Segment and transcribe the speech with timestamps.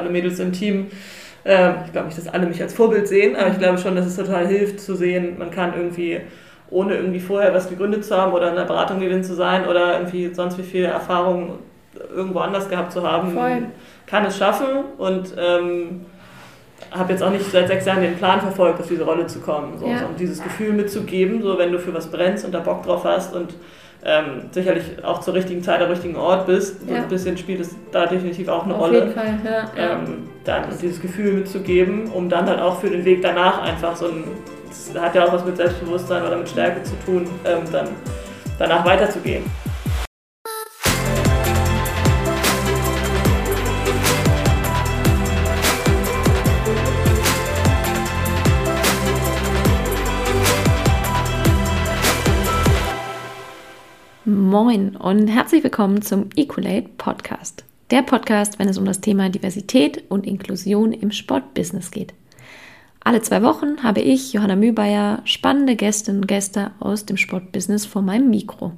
[0.00, 0.86] alle Mädels im Team.
[1.44, 4.06] Ähm, ich glaube nicht, dass alle mich als Vorbild sehen, aber ich glaube schon, dass
[4.06, 6.20] es total hilft zu sehen, man kann irgendwie
[6.70, 9.94] ohne irgendwie vorher was gegründet zu haben oder in der Beratung gewesen zu sein oder
[9.94, 11.58] irgendwie sonst wie viel Erfahrung
[12.14, 13.66] irgendwo anders gehabt zu haben, Voll.
[14.06, 16.06] kann es schaffen und ähm,
[16.90, 19.78] habe jetzt auch nicht seit sechs Jahren den Plan verfolgt, auf diese Rolle zu kommen,
[19.78, 20.06] so, ja.
[20.06, 23.34] um dieses Gefühl mitzugeben, so wenn du für was brennst und da Bock drauf hast
[23.34, 23.54] und
[24.04, 26.86] ähm, sicherlich auch zur richtigen Zeit am richtigen Ort bist.
[26.86, 27.02] So ja.
[27.02, 29.00] ein bisschen spielt es da definitiv auch eine Auf Rolle.
[29.00, 29.70] Jeden Fall, ja.
[29.76, 34.06] Ähm, dann dieses Gefühl mitzugeben, um dann halt auch für den Weg danach einfach so
[34.06, 34.24] ein,
[34.68, 37.88] das hat ja auch was mit Selbstbewusstsein oder mit Stärke zu tun, ähm, dann
[38.58, 39.44] danach weiterzugehen.
[54.50, 57.64] Moin und herzlich willkommen zum Equalate Podcast.
[57.92, 62.14] Der Podcast, wenn es um das Thema Diversität und Inklusion im Sportbusiness geht.
[62.98, 68.02] Alle zwei Wochen habe ich, Johanna Mühlbayer, spannende Gästinnen und Gäste aus dem Sportbusiness vor
[68.02, 68.72] meinem Mikro.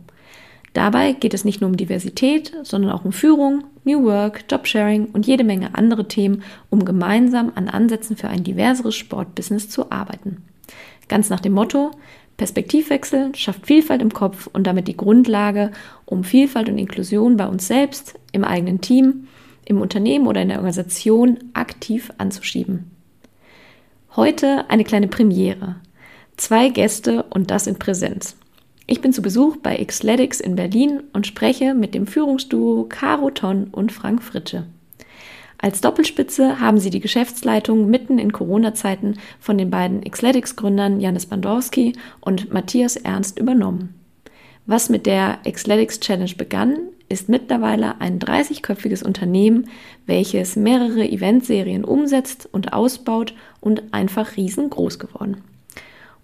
[0.74, 5.26] Dabei geht es nicht nur um Diversität, sondern auch um Führung, New Work, Jobsharing und
[5.26, 10.44] jede Menge andere Themen, um gemeinsam an Ansätzen für ein diverseres Sportbusiness zu arbeiten.
[11.08, 11.92] Ganz nach dem Motto,
[12.36, 15.70] Perspektivwechsel schafft Vielfalt im Kopf und damit die Grundlage,
[16.06, 19.28] um Vielfalt und Inklusion bei uns selbst, im eigenen Team,
[19.64, 22.90] im Unternehmen oder in der Organisation aktiv anzuschieben.
[24.16, 25.76] Heute eine kleine Premiere.
[26.36, 28.36] Zwei Gäste und das in Präsenz.
[28.86, 33.68] Ich bin zu Besuch bei Xletics in Berlin und spreche mit dem Führungsduo Caro Ton
[33.70, 34.66] und Frank Fritsche.
[35.62, 41.92] Als Doppelspitze haben sie die Geschäftsleitung mitten in Corona-Zeiten von den beiden Xletics-Gründern Janis Bandorski
[42.20, 43.94] und Matthias Ernst übernommen.
[44.66, 49.68] Was mit der Xletics Challenge begann, ist mittlerweile ein 30-köpfiges Unternehmen,
[50.06, 55.44] welches mehrere Eventserien umsetzt und ausbaut und einfach riesengroß geworden.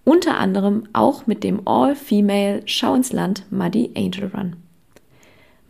[0.03, 4.57] Unter anderem auch mit dem All-Female Schau ins Land Muddy Angel Run.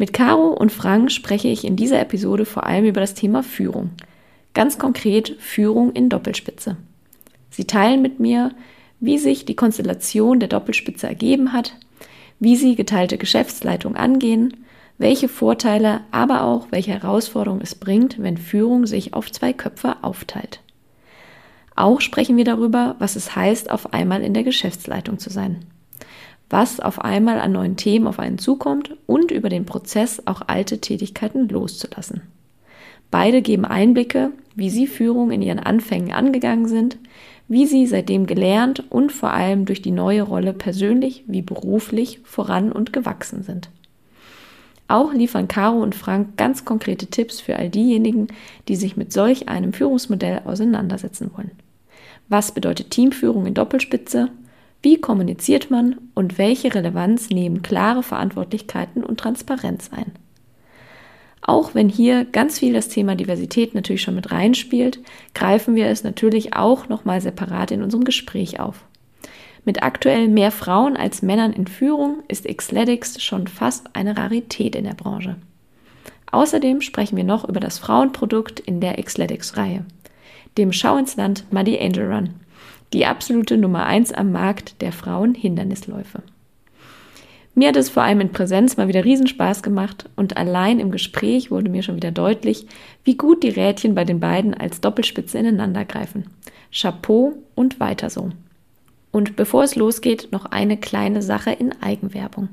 [0.01, 3.91] Mit Caro und Frank spreche ich in dieser Episode vor allem über das Thema Führung.
[4.55, 6.77] Ganz konkret Führung in Doppelspitze.
[7.51, 8.53] Sie teilen mit mir,
[9.01, 11.75] wie sich die Konstellation der Doppelspitze ergeben hat,
[12.39, 14.65] wie sie geteilte Geschäftsleitung angehen,
[14.99, 20.61] welche Vorteile, aber auch welche Herausforderungen es bringt, wenn Führung sich auf zwei Köpfe aufteilt.
[21.75, 25.65] Auch sprechen wir darüber, was es heißt, auf einmal in der Geschäftsleitung zu sein
[26.51, 30.81] was auf einmal an neuen Themen auf einen zukommt und über den Prozess auch alte
[30.81, 32.23] Tätigkeiten loszulassen.
[33.11, 36.99] Beide geben Einblicke, wie sie Führung in ihren Anfängen angegangen sind,
[37.49, 42.71] wie sie seitdem gelernt und vor allem durch die neue Rolle persönlich wie beruflich voran
[42.71, 43.71] und gewachsen sind.
[44.87, 48.29] Auch liefern Caro und Frank ganz konkrete Tipps für all diejenigen,
[48.69, 51.51] die sich mit solch einem Führungsmodell auseinandersetzen wollen.
[52.29, 54.31] Was bedeutet Teamführung in Doppelspitze?
[54.81, 60.13] Wie kommuniziert man und welche Relevanz nehmen klare Verantwortlichkeiten und Transparenz ein?
[61.43, 65.01] Auch wenn hier ganz viel das Thema Diversität natürlich schon mit reinspielt,
[65.35, 68.85] greifen wir es natürlich auch nochmal separat in unserem Gespräch auf.
[69.65, 74.85] Mit aktuell mehr Frauen als Männern in Führung ist Xletics schon fast eine Rarität in
[74.85, 75.37] der Branche.
[76.31, 79.85] Außerdem sprechen wir noch über das Frauenprodukt in der Xletics-Reihe,
[80.57, 82.35] dem Schau ins Land Muddy Angel Run,
[82.93, 86.23] die absolute Nummer eins am Markt der Frauen-Hindernisläufe.
[87.55, 91.51] Mir hat es vor allem in Präsenz mal wieder Riesenspaß gemacht und allein im Gespräch
[91.51, 92.67] wurde mir schon wieder deutlich,
[93.03, 96.27] wie gut die Rädchen bei den beiden als Doppelspitze ineinander greifen.
[96.73, 98.31] Chapeau und weiter so.
[99.11, 102.49] Und bevor es losgeht, noch eine kleine Sache in Eigenwerbung.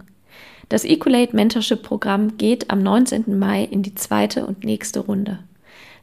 [0.70, 3.38] Das Equalate Mentorship Programm geht am 19.
[3.38, 5.38] Mai in die zweite und nächste Runde.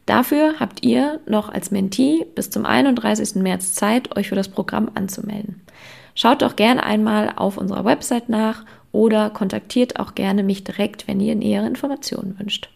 [0.07, 3.37] Dafür habt ihr noch als Mentee bis zum 31.
[3.37, 5.61] März Zeit, euch für das Programm anzumelden.
[6.15, 11.21] Schaut doch gerne einmal auf unserer Website nach oder kontaktiert auch gerne mich direkt, wenn
[11.21, 12.69] ihr nähere Informationen wünscht.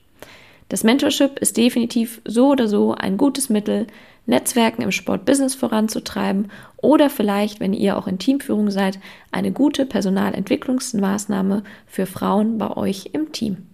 [0.68, 3.86] Das Mentorship ist definitiv so oder so ein gutes Mittel,
[4.24, 8.98] Netzwerken im Sportbusiness voranzutreiben oder vielleicht, wenn ihr auch in Teamführung seid,
[9.30, 13.68] eine gute Personalentwicklungsmaßnahme für Frauen bei euch im Team.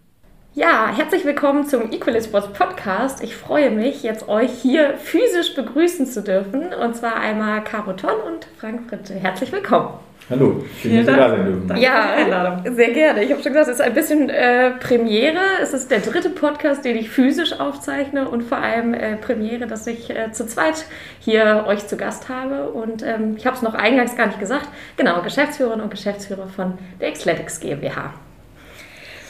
[0.54, 3.25] Ja, herzlich willkommen zum Equally Sports Podcast.
[3.25, 6.75] Ich freue mich, jetzt euch hier physisch begrüßen zu dürfen.
[6.75, 9.14] Und zwar einmal Caro Ton und Frank Fritte.
[9.14, 9.94] Herzlich willkommen.
[10.28, 11.76] Hallo, schön, dass Sie da sein dürfen.
[11.78, 13.25] Ja, sehr gerne.
[13.25, 15.40] Ich habe schon gesagt, es ist ein bisschen äh, Premiere.
[15.62, 19.87] Es ist der dritte Podcast, den ich physisch aufzeichne und vor allem äh, Premiere, dass
[19.87, 20.84] ich äh, zu zweit
[21.20, 22.69] hier euch zu Gast habe.
[22.69, 24.69] Und ähm, ich habe es noch eingangs gar nicht gesagt.
[24.99, 28.12] Genau, Geschäftsführerin und Geschäftsführer von der Xletics GmbH.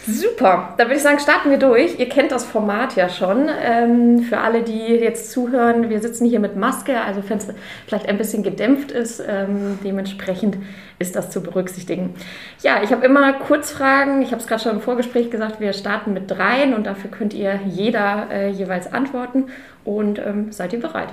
[0.07, 1.99] Super, dann würde ich sagen, starten wir durch.
[1.99, 3.49] Ihr kennt das Format ja schon.
[3.63, 7.49] Ähm, für alle, die jetzt zuhören, wir sitzen hier mit Maske, also wenn es
[7.87, 10.57] vielleicht ein bisschen gedämpft ist, ähm, dementsprechend
[10.99, 12.15] ist das zu berücksichtigen.
[12.63, 14.23] Ja, ich habe immer Kurzfragen.
[14.23, 17.33] Ich habe es gerade schon im Vorgespräch gesagt, wir starten mit dreien und dafür könnt
[17.33, 19.47] ihr jeder äh, jeweils antworten.
[19.85, 21.09] Und ähm, seid ihr bereit?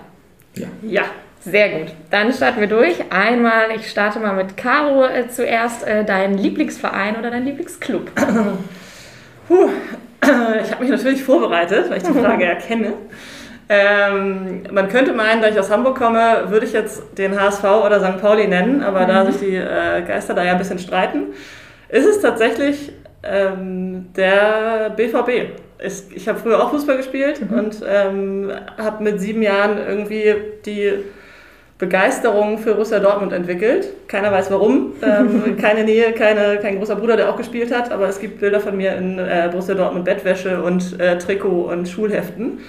[0.55, 0.67] Ja.
[0.81, 1.03] Ja.
[1.41, 1.93] Sehr gut.
[2.09, 2.97] Dann starten wir durch.
[3.11, 5.87] Einmal, ich starte mal mit Caro äh, zuerst.
[5.87, 8.11] Äh, dein Lieblingsverein oder dein Lieblingsclub?
[9.49, 9.69] Puh.
[10.63, 12.93] Ich habe mich natürlich vorbereitet, weil ich die Frage erkenne.
[13.67, 17.99] Ähm, man könnte meinen, da ich aus Hamburg komme, würde ich jetzt den HSV oder
[17.99, 18.21] St.
[18.21, 19.07] Pauli nennen, aber mhm.
[19.07, 21.27] da sich die äh, Geister da ja ein bisschen streiten,
[21.87, 22.91] ist es tatsächlich
[23.23, 25.59] ähm, der BVB.
[25.79, 27.57] Ich, ich habe früher auch Fußball gespielt mhm.
[27.57, 30.35] und ähm, habe mit sieben Jahren irgendwie
[30.65, 30.93] die
[31.79, 33.87] Begeisterung für Borussia Dortmund entwickelt.
[34.09, 34.91] Keiner weiß warum.
[35.01, 38.59] Ähm, keine Nähe, keine, kein großer Bruder, der auch gespielt hat, aber es gibt Bilder
[38.59, 42.59] von mir in äh, Borussia Dortmund Bettwäsche und äh, Trikot und Schulheften.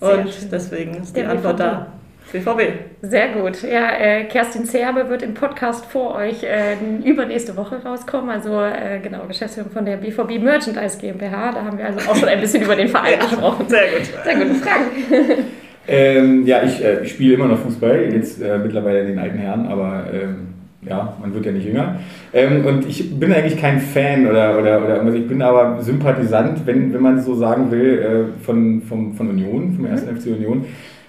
[0.00, 0.50] Sehr und schön.
[0.52, 1.86] deswegen ist die Antwort da.
[2.30, 2.60] BVB.
[3.00, 3.62] Sehr gut.
[3.62, 8.28] Ja, äh, Kerstin Zerbe wird im Podcast vor euch äh, übernächste Woche rauskommen.
[8.28, 11.52] Also äh, genau, Geschäftsführung von der BVB Merchandise GmbH.
[11.52, 13.66] Da haben wir also auch schon ein bisschen über den Verein gesprochen.
[13.66, 14.24] Sehr gut.
[14.24, 14.56] Sehr gut.
[14.58, 14.84] Frank.
[15.90, 19.66] Ähm, ja, ich äh, spiele immer noch Fußball, jetzt äh, mittlerweile in den alten Herren,
[19.66, 20.48] aber ähm,
[20.82, 21.96] ja, man wird ja nicht jünger.
[22.34, 26.66] Ähm, und ich bin eigentlich kein Fan oder, oder, oder also ich bin aber Sympathisant,
[26.66, 30.20] wenn, wenn man so sagen will, äh, von, von, von Union, vom ersten mhm.
[30.20, 30.66] FC Union.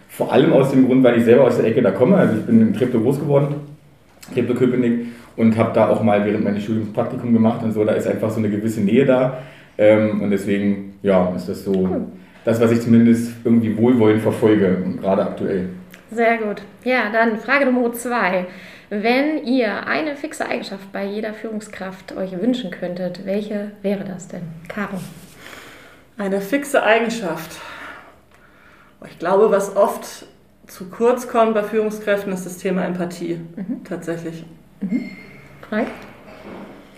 [0.08, 2.16] Vor allem aus dem Grund, weil ich selber aus der Ecke da komme.
[2.16, 3.56] Also ich bin in Treptow groß geworden,
[4.34, 7.84] Treptow-Köpenick, und habe da auch mal während meines Studiums Praktikum gemacht und so.
[7.84, 9.40] Da ist einfach so eine gewisse Nähe da.
[9.78, 11.74] Ähm, und deswegen, ja, ist das so.
[11.74, 12.06] Cool
[12.45, 15.69] das, was ich zumindest irgendwie wohlwollend verfolge, gerade aktuell.
[16.12, 16.62] Sehr gut.
[16.83, 18.47] Ja, dann Frage Nummer zwei.
[18.89, 24.41] Wenn ihr eine fixe Eigenschaft bei jeder Führungskraft euch wünschen könntet, welche wäre das denn?
[24.68, 25.00] Caro.
[26.18, 27.62] Eine fixe Eigenschaft.
[29.07, 30.25] Ich glaube, was oft
[30.65, 33.39] zu kurz kommt bei Führungskräften, ist das Thema Empathie.
[33.56, 33.83] Mhm.
[33.83, 34.44] Tatsächlich.
[34.81, 35.12] Mhm.
[35.69, 35.88] Frank?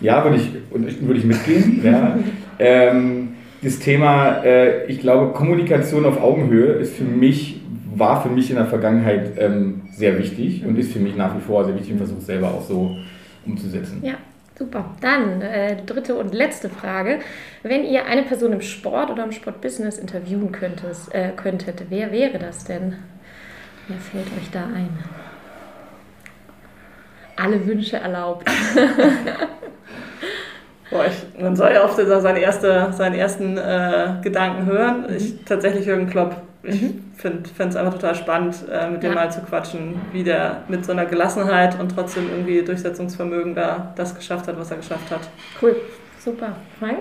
[0.00, 1.80] Ja, würde ich, würde ich mitgehen.
[1.84, 2.18] ja.
[2.58, 3.31] ähm,
[3.62, 7.60] das Thema, äh, ich glaube, Kommunikation auf Augenhöhe ist für mich,
[7.94, 11.40] war für mich in der Vergangenheit ähm, sehr wichtig und ist für mich nach wie
[11.40, 12.96] vor sehr wichtig und versuche es selber auch so
[13.46, 14.02] umzusetzen.
[14.02, 14.14] Ja.
[14.58, 14.84] Super.
[15.00, 17.20] Dann äh, dritte und letzte Frage.
[17.62, 22.38] Wenn ihr eine Person im Sport oder im Sportbusiness interviewen könntet, äh, könntet, wer wäre
[22.38, 22.96] das denn?
[23.88, 24.90] Wer fällt euch da ein?
[27.36, 28.48] Alle Wünsche erlaubt.
[30.92, 35.06] Boah, ich, man soll ja oft seine erste, seinen ersten äh, Gedanken hören.
[35.08, 35.16] Mhm.
[35.16, 36.36] Ich tatsächlich Jürgen Klopp.
[36.64, 37.02] Ich mhm.
[37.16, 39.16] finde es einfach total spannend, äh, mit dem ja.
[39.16, 44.14] mal zu quatschen, wie der mit so einer Gelassenheit und trotzdem irgendwie Durchsetzungsvermögen da das
[44.14, 45.20] geschafft hat, was er geschafft hat.
[45.60, 45.74] Cool,
[46.22, 46.54] super.
[46.78, 46.98] Frank?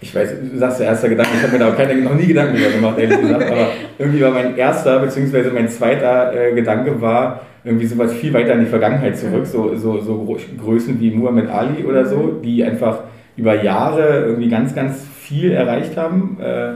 [0.00, 2.26] Ich weiß, du sagst der erste Gedanke, ich habe mir da auch keine, noch nie
[2.26, 3.68] Gedanken darüber gemacht, ehrlich gesagt, aber
[3.98, 8.60] irgendwie war mein erster, beziehungsweise mein zweiter äh, Gedanke war, irgendwie sowas viel weiter in
[8.60, 9.46] die Vergangenheit zurück, mhm.
[9.46, 12.42] so, so, so Größen wie Muhammad Ali oder so, mhm.
[12.42, 13.00] die einfach
[13.36, 16.38] über Jahre irgendwie ganz, ganz viel erreicht haben.
[16.40, 16.74] Äh,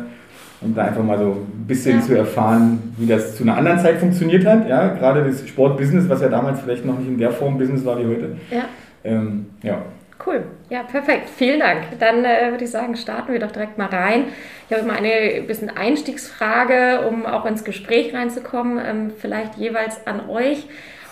[0.60, 2.04] und da einfach mal so ein bisschen ja.
[2.04, 4.68] zu erfahren, wie das zu einer anderen Zeit funktioniert hat.
[4.68, 7.98] Ja, gerade das Sportbusiness, was ja damals vielleicht noch nicht in der Form Business war
[7.98, 8.36] wie heute.
[8.50, 8.64] Ja.
[9.04, 9.82] Ähm, ja.
[10.24, 11.28] Cool, ja, perfekt.
[11.28, 11.82] Vielen Dank.
[12.00, 14.24] Dann äh, würde ich sagen, starten wir doch direkt mal rein.
[14.68, 18.80] Ich habe immer eine bisschen Einstiegsfrage, um auch ins Gespräch reinzukommen.
[18.84, 20.66] Ähm, vielleicht jeweils an euch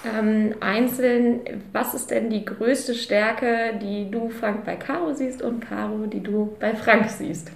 [0.07, 1.41] ähm, einzeln,
[1.73, 6.23] was ist denn die größte Stärke, die du, Frank, bei Caro siehst und Caro, die
[6.23, 7.51] du bei Frank siehst?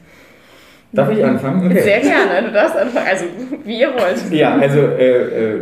[0.93, 1.67] Darf ich anfangen?
[1.67, 1.83] Okay.
[1.83, 3.25] Sehr gerne, du darfst anfangen, also
[3.65, 4.33] wie ihr wollt.
[4.33, 5.61] Ja, also, äh, äh,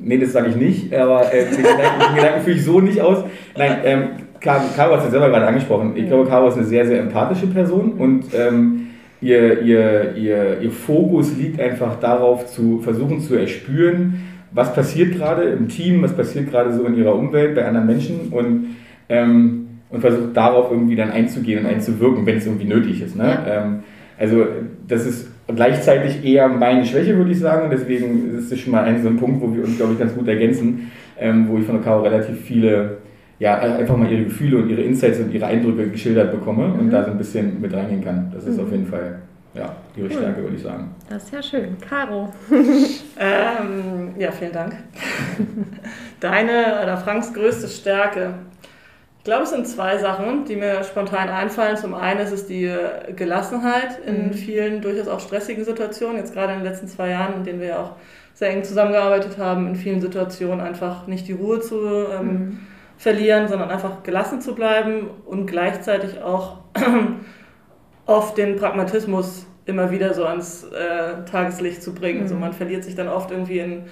[0.00, 3.24] nee, das sage ich nicht, aber äh, den, Gedanken, Gedanken führe ich so nicht aus.
[3.56, 4.08] Nein, ähm,
[4.40, 5.92] Caro, hat es ja selber gerade angesprochen.
[5.94, 8.88] Ich glaube, Caro ist eine sehr, sehr empathische Person und ähm,
[9.20, 15.44] ihr, ihr, ihr, ihr Fokus liegt einfach darauf, zu versuchen zu erspüren, was passiert gerade
[15.44, 18.76] im Team, was passiert gerade so in ihrer Umwelt bei anderen Menschen und,
[19.08, 23.16] ähm, und versucht darauf irgendwie dann einzugehen und einzuwirken, wenn es irgendwie nötig ist.
[23.16, 23.24] Ne?
[23.24, 23.46] Ja.
[23.46, 23.80] Ähm,
[24.18, 24.46] also
[24.86, 27.64] das ist gleichzeitig eher meine Schwäche, würde ich sagen.
[27.64, 29.98] Und deswegen ist es schon mal ein so ein Punkt, wo wir uns, glaube ich,
[29.98, 32.98] ganz gut ergänzen, ähm, wo ich von der Caro relativ viele,
[33.38, 36.80] ja, einfach mal ihre Gefühle und ihre Insights und ihre Eindrücke geschildert bekomme mhm.
[36.80, 38.30] und da so ein bisschen mit reingehen kann.
[38.34, 38.64] Das ist mhm.
[38.64, 39.18] auf jeden Fall
[39.54, 40.12] ja, ihre cool.
[40.12, 40.94] Stärke, würde ich sagen.
[41.08, 41.76] Das ist ja schön.
[41.80, 42.32] Caro.
[43.18, 44.76] ähm, ja, vielen Dank.
[46.20, 48.34] Deine oder Franks größte Stärke.
[49.18, 51.76] Ich glaube, es sind zwei Sachen, die mir spontan einfallen.
[51.76, 52.74] Zum einen ist es die
[53.14, 54.32] Gelassenheit in mhm.
[54.32, 57.68] vielen durchaus auch stressigen Situationen, jetzt gerade in den letzten zwei Jahren, in denen wir
[57.68, 57.92] ja auch
[58.34, 61.76] sehr eng zusammengearbeitet haben, in vielen Situationen einfach nicht die Ruhe zu
[62.08, 62.60] ähm, mhm.
[62.96, 66.58] verlieren, sondern einfach gelassen zu bleiben und gleichzeitig auch
[68.06, 72.24] oft den Pragmatismus immer wieder so ans äh, Tageslicht zu bringen.
[72.24, 72.28] Mhm.
[72.28, 73.84] So, man verliert sich dann oft irgendwie in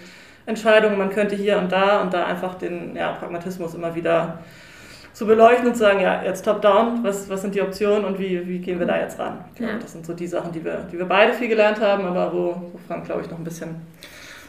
[0.47, 4.41] Entscheidungen, man könnte hier und da und da einfach den ja, Pragmatismus immer wieder
[5.13, 8.47] zu beleuchten und zu sagen, ja, jetzt top-down, was, was sind die Optionen und wie,
[8.49, 9.45] wie gehen wir da jetzt ran?
[9.59, 9.77] Ja.
[9.81, 12.71] das sind so die Sachen, die wir, die wir beide viel gelernt haben, aber wo,
[12.73, 13.77] wo Frank, glaube ich, noch ein bisschen,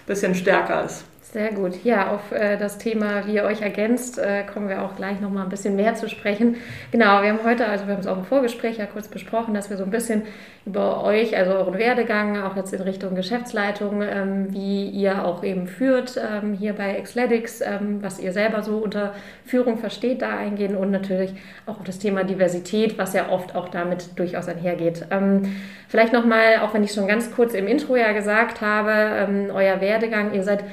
[0.05, 1.03] bisschen stärker ist.
[1.31, 1.85] Sehr gut.
[1.85, 5.29] Ja, auf äh, das Thema, wie ihr euch ergänzt, äh, kommen wir auch gleich noch
[5.29, 6.57] mal ein bisschen mehr zu sprechen.
[6.91, 9.69] Genau, wir haben heute, also wir haben es auch im Vorgespräch ja kurz besprochen, dass
[9.69, 10.23] wir so ein bisschen
[10.65, 15.67] über euch, also euren Werdegang, auch jetzt in Richtung Geschäftsleitung, ähm, wie ihr auch eben
[15.67, 19.13] führt ähm, hier bei Xletics, ähm, was ihr selber so unter
[19.45, 21.33] Führung versteht, da eingehen und natürlich
[21.65, 25.07] auch auf das Thema Diversität, was ja oft auch damit durchaus einhergeht.
[25.09, 25.55] Ähm,
[25.87, 29.81] vielleicht nochmal, auch wenn ich schon ganz kurz im Intro ja gesagt habe, ähm, euer
[29.81, 30.63] Werdegang, ihr seid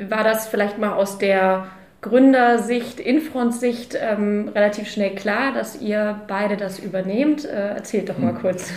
[0.08, 1.68] war das vielleicht mal aus der
[2.08, 7.46] Gründersicht, Infront-Sicht ähm, relativ schnell klar, dass ihr beide das übernehmt?
[7.46, 8.42] Äh, erzählt doch mal hm.
[8.42, 8.72] kurz.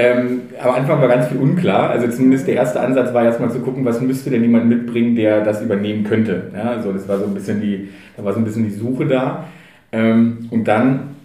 [0.00, 1.90] Ähm, am Anfang war ganz viel unklar.
[1.90, 5.42] Also zumindest der erste Ansatz war erstmal zu gucken, was müsste denn jemand mitbringen, der
[5.42, 6.52] das übernehmen könnte.
[6.54, 9.06] Ja, also das war so ein bisschen die, da war so ein bisschen die Suche
[9.06, 9.46] da.
[9.90, 11.16] Ähm, und dann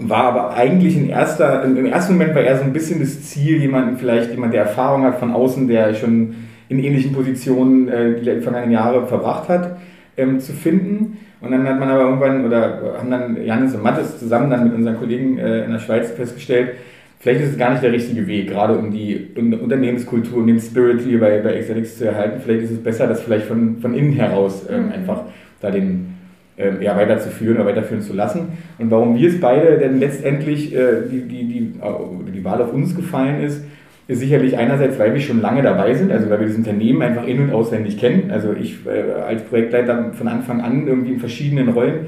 [0.00, 3.58] war aber eigentlich in erster, im ersten Moment war eher so ein bisschen das Ziel,
[3.60, 6.34] jemanden vielleicht, jemand, der Erfahrung hat von außen, der schon
[6.68, 9.76] in ähnlichen Positionen äh, die vergangenen Jahre verbracht hat,
[10.16, 11.18] ähm, zu finden.
[11.40, 14.74] Und dann hat man aber irgendwann, oder haben dann Janis und Mattes zusammen dann mit
[14.74, 16.70] unseren Kollegen äh, in der Schweiz festgestellt,
[17.18, 21.02] vielleicht ist es gar nicht der richtige Weg, gerade um die Unternehmenskultur und den Spirit
[21.02, 22.40] hier bei, bei Excelix zu erhalten.
[22.42, 24.92] Vielleicht ist es besser, das vielleicht von, von innen heraus ähm, mhm.
[24.92, 25.22] einfach
[25.60, 26.14] da den
[26.58, 28.48] ähm, ja, weiterzuführen oder weiterführen zu lassen.
[28.78, 32.72] Und warum wir es beide denn letztendlich äh, die, die, die, äh, die Wahl auf
[32.72, 33.62] uns gefallen ist,
[34.08, 37.26] ist sicherlich einerseits, weil wir schon lange dabei sind, also weil wir das Unternehmen einfach
[37.26, 38.30] in- und auswendig kennen.
[38.30, 42.06] Also ich äh, als Projektleiter von Anfang an irgendwie in verschiedenen Rollen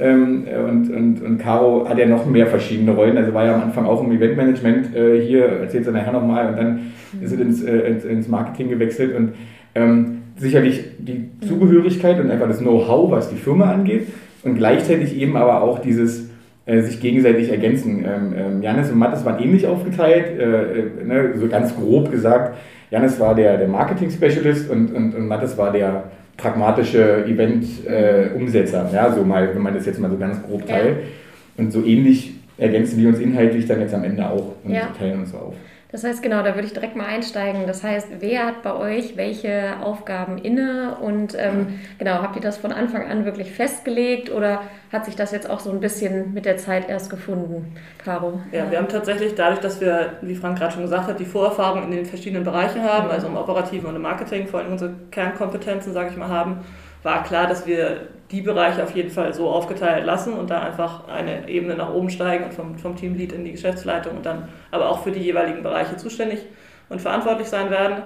[0.00, 3.18] ähm, und, und, und Caro hat ja noch mehr verschiedene Rollen.
[3.18, 6.56] Also war ja am Anfang auch im Eventmanagement äh, hier, erzählt sie nachher nochmal, und
[6.56, 6.72] dann
[7.12, 7.22] mhm.
[7.22, 9.14] ist sie ins, äh, ins, ins, Marketing gewechselt.
[9.14, 9.32] Und
[9.74, 14.06] ähm, sicherlich die Zugehörigkeit und einfach das Know-how, was die Firma angeht.
[14.42, 16.29] Und gleichzeitig eben aber auch dieses
[16.70, 18.04] äh, sich gegenseitig ergänzen.
[18.04, 22.56] Ähm, ähm, Janis und Mattes waren ähnlich aufgeteilt, äh, äh, ne, so ganz grob gesagt.
[22.92, 26.04] Janis war der, der Marketing-Specialist und, und, und Mattes war der
[26.36, 30.96] pragmatische Event-Umsetzer, ja, so mal, wenn man das jetzt mal so ganz grob teilt.
[30.96, 31.64] Ja.
[31.64, 34.88] Und so ähnlich ergänzen wir uns inhaltlich dann jetzt am Ende auch und ja.
[34.96, 35.54] teilen uns auf.
[35.92, 37.66] Das heißt, genau, da würde ich direkt mal einsteigen.
[37.66, 42.58] Das heißt, wer hat bei euch welche Aufgaben inne und ähm, genau, habt ihr das
[42.58, 46.44] von Anfang an wirklich festgelegt oder hat sich das jetzt auch so ein bisschen mit
[46.44, 48.40] der Zeit erst gefunden, Caro?
[48.52, 51.84] Ja, wir haben tatsächlich dadurch, dass wir, wie Frank gerade schon gesagt hat, die Vorerfahrung
[51.84, 53.12] in den verschiedenen Bereichen haben, mhm.
[53.12, 56.58] also im Operativen und im Marketing, vor allem unsere Kernkompetenzen, sage ich mal, haben,
[57.02, 61.08] war klar, dass wir die Bereiche auf jeden Fall so aufgeteilt lassen und da einfach
[61.08, 64.88] eine Ebene nach oben steigen und vom, vom Teamlead in die Geschäftsleitung und dann aber
[64.88, 66.40] auch für die jeweiligen Bereiche zuständig
[66.88, 68.02] und verantwortlich sein werden.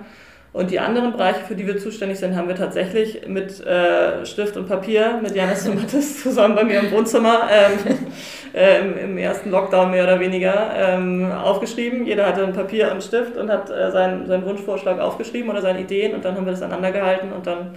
[0.54, 4.56] Und die anderen Bereiche, für die wir zuständig sind, haben wir tatsächlich mit äh, Stift
[4.56, 7.96] und Papier, mit Janis und Mathis zusammen bei mir im Wohnzimmer ähm,
[8.54, 12.06] äh, im, im, ersten Lockdown mehr oder weniger ähm, aufgeschrieben.
[12.06, 15.80] Jeder hatte ein Papier und Stift und hat äh, seinen, seinen Wunschvorschlag aufgeschrieben oder seine
[15.80, 17.74] Ideen und dann haben wir das aneinander gehalten und dann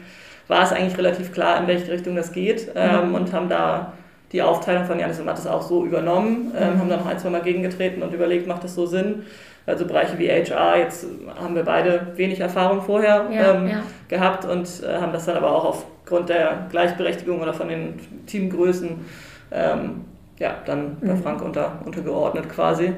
[0.47, 3.15] war es eigentlich relativ klar, in welche Richtung das geht ähm, mhm.
[3.15, 3.93] und haben da
[4.31, 7.29] die Aufteilung von Janis und Mattes auch so übernommen, ähm, haben dann noch ein, zwei
[7.29, 9.23] Mal gegengetreten und überlegt, macht das so Sinn?
[9.65, 11.05] Also Bereiche wie HR, jetzt
[11.37, 13.83] haben wir beide wenig Erfahrung vorher ja, ähm, ja.
[14.07, 19.05] gehabt und äh, haben das dann aber auch aufgrund der Gleichberechtigung oder von den Teamgrößen
[19.51, 20.05] ähm,
[20.39, 21.21] ja, dann bei mhm.
[21.21, 22.93] Frank unter, untergeordnet quasi.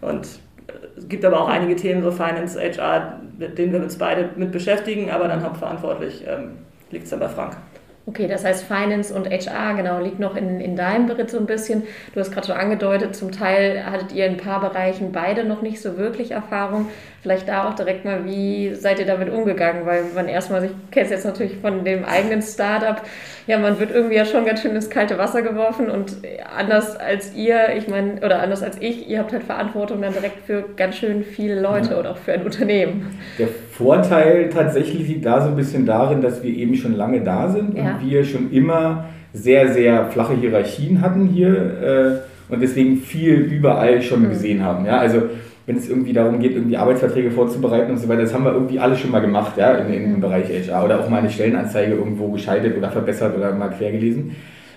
[0.00, 0.26] Und
[0.68, 4.30] äh, es gibt aber auch einige Themen, so Finance, HR, mit denen wir uns beide
[4.36, 6.58] mit beschäftigen, aber dann hauptverantwortlich ähm,
[6.92, 7.56] liegt es dann bei Frank.
[8.04, 11.46] Okay, das heißt Finance und HR, genau, liegt noch in, in deinem Bericht so ein
[11.46, 11.84] bisschen.
[12.12, 15.62] Du hast gerade schon angedeutet, zum Teil hattet ihr in ein paar Bereichen beide noch
[15.62, 16.88] nicht so wirklich Erfahrung.
[17.22, 19.86] Vielleicht da auch direkt mal, wie seid ihr damit umgegangen?
[19.86, 23.00] Weil man erstmal, ich kenne es jetzt natürlich von dem eigenen Startup,
[23.46, 26.16] ja, man wird irgendwie ja schon ganz schön ins kalte Wasser geworfen und
[26.56, 30.44] anders als ihr, ich meine, oder anders als ich, ihr habt halt Verantwortung dann direkt
[30.46, 31.98] für ganz schön viele Leute ja.
[31.98, 33.18] oder auch für ein Unternehmen.
[33.38, 37.48] Der Vorteil tatsächlich liegt da so ein bisschen darin, dass wir eben schon lange da
[37.48, 37.91] sind ja.
[37.94, 44.02] Und wir schon immer sehr, sehr flache Hierarchien hatten hier äh, und deswegen viel überall
[44.02, 44.30] schon mhm.
[44.30, 44.84] gesehen haben.
[44.84, 44.98] Ja?
[44.98, 45.22] Also
[45.66, 48.80] wenn es irgendwie darum geht, irgendwie Arbeitsverträge vorzubereiten und so weiter, das haben wir irgendwie
[48.80, 51.94] alle schon mal gemacht, ja, in, in, im Bereich HR oder auch mal eine Stellenanzeige
[51.94, 54.34] irgendwo geschaltet oder verbessert oder mal quer gelesen.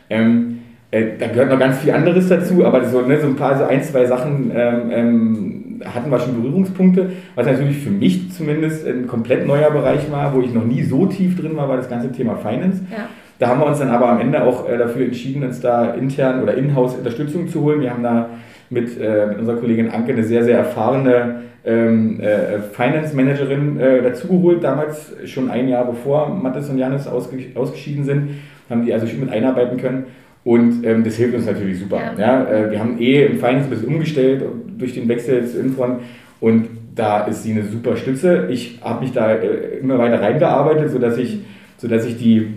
[0.09, 0.59] Ähm,
[0.91, 3.65] äh, da gehört noch ganz viel anderes dazu, aber so, ne, so ein paar, so
[3.65, 5.44] ein, zwei Sachen ähm, ähm,
[5.83, 10.41] hatten wir schon Berührungspunkte, was natürlich für mich zumindest ein komplett neuer Bereich war, wo
[10.41, 12.81] ich noch nie so tief drin war, war das ganze Thema Finance.
[12.91, 13.09] Ja.
[13.37, 16.41] Da haben wir uns dann aber am Ende auch äh, dafür entschieden, uns da intern
[16.41, 17.81] oder in-house Unterstützung zu holen.
[17.81, 18.29] Wir haben da
[18.69, 24.01] mit, äh, mit unserer Kollegin Anke eine sehr, sehr erfahrene ähm, äh, Finance Managerin äh,
[24.01, 28.29] dazugeholt, damals schon ein Jahr bevor Mathis und Janis ausge ausgeschieden sind,
[28.69, 30.05] haben die also schon mit einarbeiten können.
[30.45, 31.99] Und ähm, das hilft uns natürlich super.
[32.17, 32.19] Ja.
[32.19, 34.43] ja äh, wir haben eh im Finance ein bisschen umgestellt
[34.77, 35.97] durch den Wechsel zu Infron
[36.39, 38.47] und da ist sie eine super Stütze.
[38.49, 41.39] Ich habe mich da äh, immer weiter reingearbeitet, sodass ich,
[41.77, 42.53] sodass ich die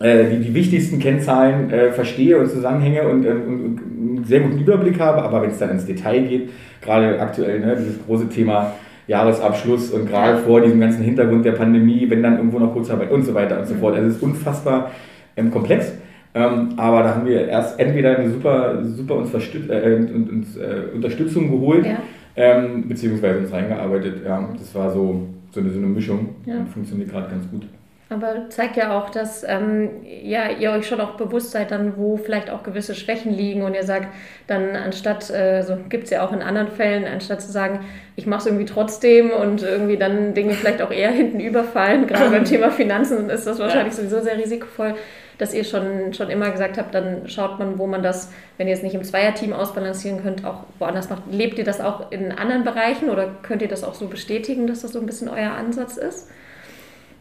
[0.00, 3.80] äh, die, die wichtigsten Kennzahlen äh, verstehe und Zusammenhänge und, ähm, und, und,
[4.18, 5.22] einen sehr guten Überblick habe.
[5.22, 6.50] Aber wenn es dann ins Detail geht,
[6.80, 8.74] gerade aktuell ne, dieses große Thema
[9.08, 13.24] Jahresabschluss und gerade vor diesem ganzen Hintergrund der Pandemie, wenn dann irgendwo noch Kurzarbeit und
[13.24, 13.96] so weiter und so fort.
[13.96, 14.92] Also es ist unfassbar
[15.36, 15.92] ähm, komplex.
[16.34, 20.94] Ähm, aber da haben wir erst entweder eine super, super uns, äh, und, uns äh,
[20.94, 21.98] Unterstützung geholt, ja.
[22.36, 24.24] ähm, beziehungsweise uns reingearbeitet.
[24.24, 26.58] Ja, das war so, so, eine, so eine Mischung ja.
[26.58, 27.62] und funktioniert gerade ganz gut.
[28.10, 29.90] Aber zeigt ja auch, dass ähm,
[30.22, 33.74] ja, ihr euch schon auch bewusst seid, dann, wo vielleicht auch gewisse Schwächen liegen und
[33.74, 34.08] ihr sagt,
[34.46, 37.80] dann anstatt, äh, so gibt es ja auch in anderen Fällen, anstatt zu sagen,
[38.16, 42.30] ich mache es irgendwie trotzdem und irgendwie dann Dinge vielleicht auch eher hinten überfallen, gerade
[42.30, 44.02] beim Thema Finanzen ist das wahrscheinlich ja.
[44.02, 44.94] sowieso sehr risikovoll,
[45.38, 48.74] dass ihr schon, schon immer gesagt habt, dann schaut man, wo man das, wenn ihr
[48.74, 51.22] es nicht im Zweierteam ausbalancieren könnt, auch woanders macht.
[51.30, 54.82] Lebt ihr das auch in anderen Bereichen oder könnt ihr das auch so bestätigen, dass
[54.82, 56.28] das so ein bisschen euer Ansatz ist?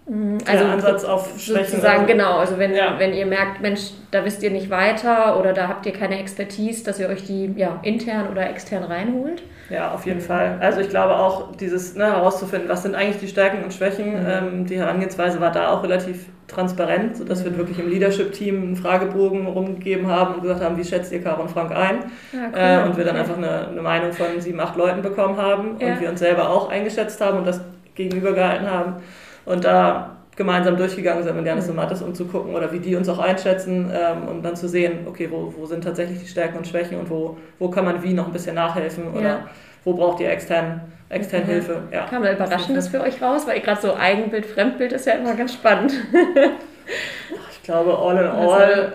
[0.07, 0.37] Mhm.
[0.45, 1.65] Also der Ansatz auf Schwächen.
[1.65, 2.13] Sozusagen, also.
[2.13, 2.37] genau.
[2.37, 2.95] Also wenn, ja.
[2.97, 6.83] wenn ihr merkt, Mensch, da wisst ihr nicht weiter oder da habt ihr keine Expertise,
[6.83, 9.43] dass ihr euch die ja, intern oder extern reinholt.
[9.69, 10.57] Ja, auf jeden Fall.
[10.61, 14.21] Also ich glaube auch, dieses ne, herauszufinden, was sind eigentlich die Stärken und Schwächen.
[14.21, 14.27] Mhm.
[14.29, 19.45] Ähm, die Herangehensweise war da auch relativ transparent, sodass wir wirklich im Leadership-Team einen Fragebogen
[19.45, 22.05] rumgegeben haben und gesagt haben, wie schätzt ihr Caro und Frank ein?
[22.31, 22.85] Ja, cool.
[22.85, 25.89] äh, und wir dann einfach eine, eine, Meinung von sieben, acht Leuten bekommen haben ja.
[25.89, 27.59] und wir uns selber auch eingeschätzt haben und das
[27.95, 29.01] gegenübergehalten haben
[29.47, 32.95] und da gemeinsam durchgegangen sind mit Janis und Mattes, um zu gucken oder wie die
[32.95, 36.57] uns auch einschätzen ähm, und dann zu sehen, okay, wo, wo sind tatsächlich die Stärken
[36.57, 39.39] und Schwächen und wo, wo kann man wie noch ein bisschen nachhelfen oder ja.
[39.83, 41.47] wo braucht ihr extern, extern mhm.
[41.47, 41.81] Hilfe.
[41.91, 42.05] Ja.
[42.05, 43.47] Kam da Überraschendes für euch raus?
[43.47, 45.91] Weil gerade so Eigenbild, Fremdbild ist ja immer ganz spannend.
[47.51, 48.93] ich glaube, all in all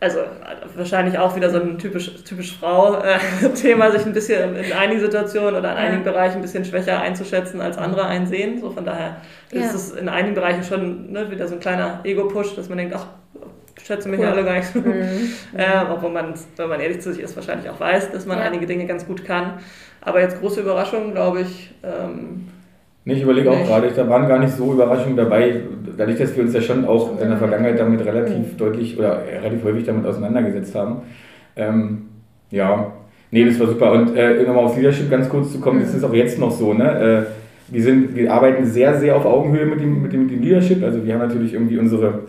[0.00, 0.20] also,
[0.76, 5.72] wahrscheinlich auch wieder so ein typisch, typisch Frau-Thema, sich ein bisschen in einigen Situationen oder
[5.72, 5.82] in ja.
[5.82, 8.60] einigen Bereichen ein bisschen schwächer einzuschätzen als andere einsehen.
[8.60, 9.16] So von daher
[9.50, 9.60] ja.
[9.60, 12.94] ist es in einigen Bereichen schon ne, wieder so ein kleiner Ego-Push, dass man denkt,
[12.96, 13.06] ach,
[13.84, 14.26] schätzen mich cool.
[14.26, 14.78] alle gar nicht so.
[14.78, 15.32] Mhm.
[15.56, 18.44] äh, obwohl man, wenn man ehrlich zu sich ist, wahrscheinlich auch weiß, dass man ja.
[18.44, 19.54] einige Dinge ganz gut kann.
[20.00, 21.74] Aber jetzt große Überraschung, glaube ich.
[21.82, 22.48] Ähm,
[23.08, 25.62] Nee, ich überlege auch gerade, da waren gar nicht so Überraschungen dabei,
[25.96, 28.56] dadurch, dass wir uns ja schon auch in der Vergangenheit damit relativ mhm.
[28.58, 30.96] deutlich oder relativ häufig damit auseinandergesetzt haben.
[31.56, 32.02] Ähm,
[32.50, 32.92] ja,
[33.30, 33.92] nee, das war super.
[33.92, 36.74] Und äh, nochmal aufs Leadership ganz kurz zu kommen, das ist auch jetzt noch so,
[36.74, 37.26] ne?
[37.30, 40.42] Äh, wir, sind, wir arbeiten sehr, sehr auf Augenhöhe mit dem, mit dem, mit dem
[40.42, 40.84] Leadership.
[40.84, 42.24] Also wir haben natürlich irgendwie unsere,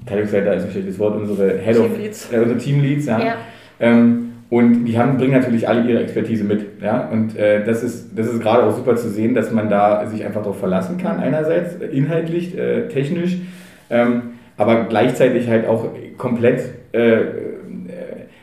[0.00, 3.22] Abteilungsleiter ist ein schlechtes Wort, unsere Head of, äh, unsere Teamleads, ja.
[3.22, 3.34] ja.
[3.80, 6.82] Ähm, und die haben, bringen natürlich alle ihre Expertise mit.
[6.82, 7.08] Ja?
[7.10, 10.26] Und äh, das, ist, das ist gerade auch super zu sehen, dass man da sich
[10.26, 13.38] einfach darauf verlassen kann, einerseits äh, inhaltlich, äh, technisch,
[13.88, 15.88] ähm, aber gleichzeitig halt auch
[16.18, 17.24] komplett äh, äh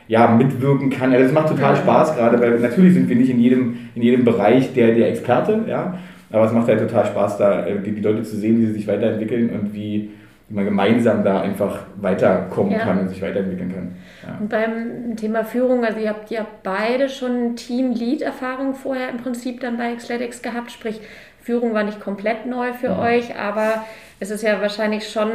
[0.08, 1.12] ja, mitwirken kann.
[1.12, 4.24] Also das macht total Spaß gerade, weil natürlich sind wir nicht in jedem, in jedem
[4.24, 5.96] Bereich der, der Experte, ja?
[6.32, 8.72] aber es macht halt total Spaß, da äh, die, die Leute zu sehen, wie sie
[8.72, 10.10] sich weiterentwickeln und wie
[10.50, 12.80] wie man gemeinsam da einfach weiterkommen ja.
[12.80, 13.92] kann und sich weiterentwickeln kann.
[14.26, 14.38] Ja.
[14.38, 19.76] Und beim Thema Führung, also ihr habt ja beide schon Team-Lead-Erfahrung vorher im Prinzip dann
[19.76, 21.00] bei Xletics gehabt, sprich
[21.42, 23.00] Führung war nicht komplett neu für ja.
[23.00, 23.84] euch, aber
[24.20, 25.30] es ist ja wahrscheinlich schon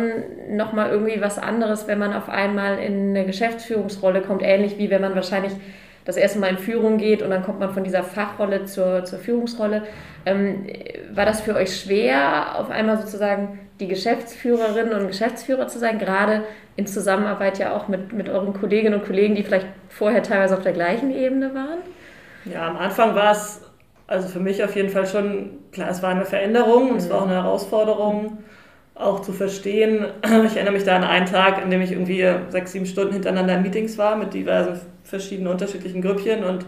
[0.50, 5.02] nochmal irgendwie was anderes, wenn man auf einmal in eine Geschäftsführungsrolle kommt, ähnlich wie wenn
[5.02, 5.54] man wahrscheinlich
[6.06, 9.20] das erste Mal in Führung geht und dann kommt man von dieser Fachrolle zur, zur
[9.20, 9.84] Führungsrolle.
[10.26, 10.68] Ähm,
[11.14, 16.44] war das für euch schwer, auf einmal sozusagen die Geschäftsführerinnen und Geschäftsführer zu sein, gerade
[16.76, 20.64] in Zusammenarbeit ja auch mit, mit euren Kolleginnen und Kollegen, die vielleicht vorher teilweise auf
[20.64, 21.80] der gleichen Ebene waren?
[22.46, 23.62] Ja, am Anfang war es
[24.08, 27.20] also für mich auf jeden Fall schon, klar, es war eine Veränderung und es war
[27.20, 28.38] auch eine Herausforderung,
[28.96, 30.06] auch zu verstehen.
[30.46, 33.56] Ich erinnere mich da an einen Tag, in dem ich irgendwie sechs, sieben Stunden hintereinander
[33.56, 36.66] in Meetings war mit diversen verschiedenen unterschiedlichen Grüppchen und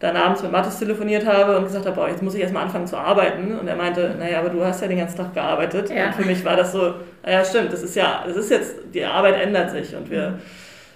[0.00, 2.86] dann abends mit Mathis telefoniert habe und gesagt habe, boah, jetzt muss ich erstmal anfangen
[2.86, 3.58] zu arbeiten.
[3.58, 5.90] Und er meinte, naja, aber du hast ja den ganzen Tag gearbeitet.
[5.90, 6.06] Ja.
[6.06, 9.04] Und für mich war das so, naja, stimmt, das ist ja, das ist jetzt, die
[9.04, 10.38] Arbeit ändert sich und wir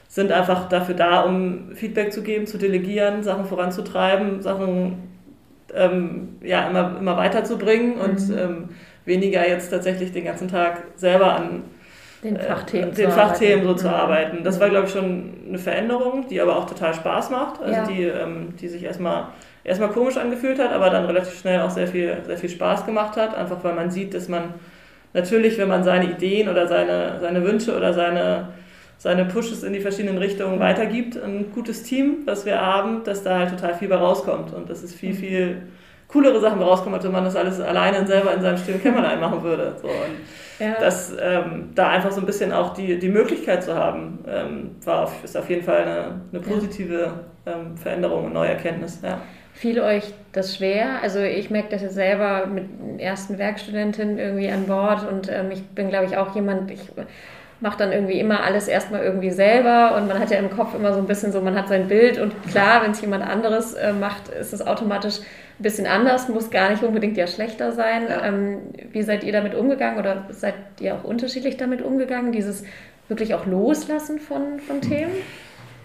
[0.08, 5.08] sind einfach dafür da, um Feedback zu geben, zu delegieren, Sachen voranzutreiben, Sachen
[5.74, 8.38] ähm, ja, immer, immer weiterzubringen und mhm.
[8.38, 8.68] ähm,
[9.04, 11.64] weniger jetzt tatsächlich den ganzen Tag selber an
[12.22, 13.94] den Fachthemen, äh, den Fachthemen so zu mhm.
[13.94, 14.44] arbeiten.
[14.44, 17.86] Das war, glaube ich, schon eine Veränderung, die aber auch total Spaß macht, also ja.
[17.86, 19.28] die, ähm, die sich erstmal
[19.64, 23.16] erstmal komisch angefühlt hat, aber dann relativ schnell auch sehr viel, sehr viel Spaß gemacht
[23.16, 24.54] hat, einfach weil man sieht, dass man
[25.14, 28.48] natürlich, wenn man seine Ideen oder seine, seine Wünsche oder seine,
[28.98, 33.38] seine Pushes in die verschiedenen Richtungen weitergibt, ein gutes Team, was wir haben, dass da
[33.38, 35.16] halt total viel bei rauskommt und das ist viel, mhm.
[35.16, 35.62] viel
[36.08, 39.42] coolere Sachen rauskommen, als wenn man das alles alleine selber in seinem stillen Kämmerlein machen
[39.42, 39.76] würde.
[39.80, 39.88] So.
[39.88, 40.74] Und ja.
[40.78, 45.04] das, ähm, da einfach so ein bisschen auch die, die Möglichkeit zu haben, ähm, war
[45.04, 47.12] auf, ist auf jeden Fall eine, eine positive
[47.46, 49.00] ähm, Veränderung und neue Erkenntnis.
[49.02, 49.20] Ja.
[49.52, 51.00] Fiel euch das schwer?
[51.02, 52.64] Also ich merke das jetzt selber mit
[52.98, 56.90] ersten Werkstudentin irgendwie an Bord und ähm, ich bin, glaube ich, auch jemand, ich
[57.60, 60.92] mache dann irgendwie immer alles erstmal irgendwie selber und man hat ja im Kopf immer
[60.92, 63.92] so ein bisschen so, man hat sein Bild und klar, wenn es jemand anderes äh,
[63.92, 65.20] macht, ist es automatisch
[65.58, 68.02] ein bisschen anders, muss gar nicht unbedingt ja schlechter sein.
[68.08, 68.26] Ja.
[68.26, 68.58] Ähm,
[68.92, 72.64] wie seid ihr damit umgegangen oder seid ihr auch unterschiedlich damit umgegangen, dieses
[73.08, 75.12] wirklich auch Loslassen von, von Themen?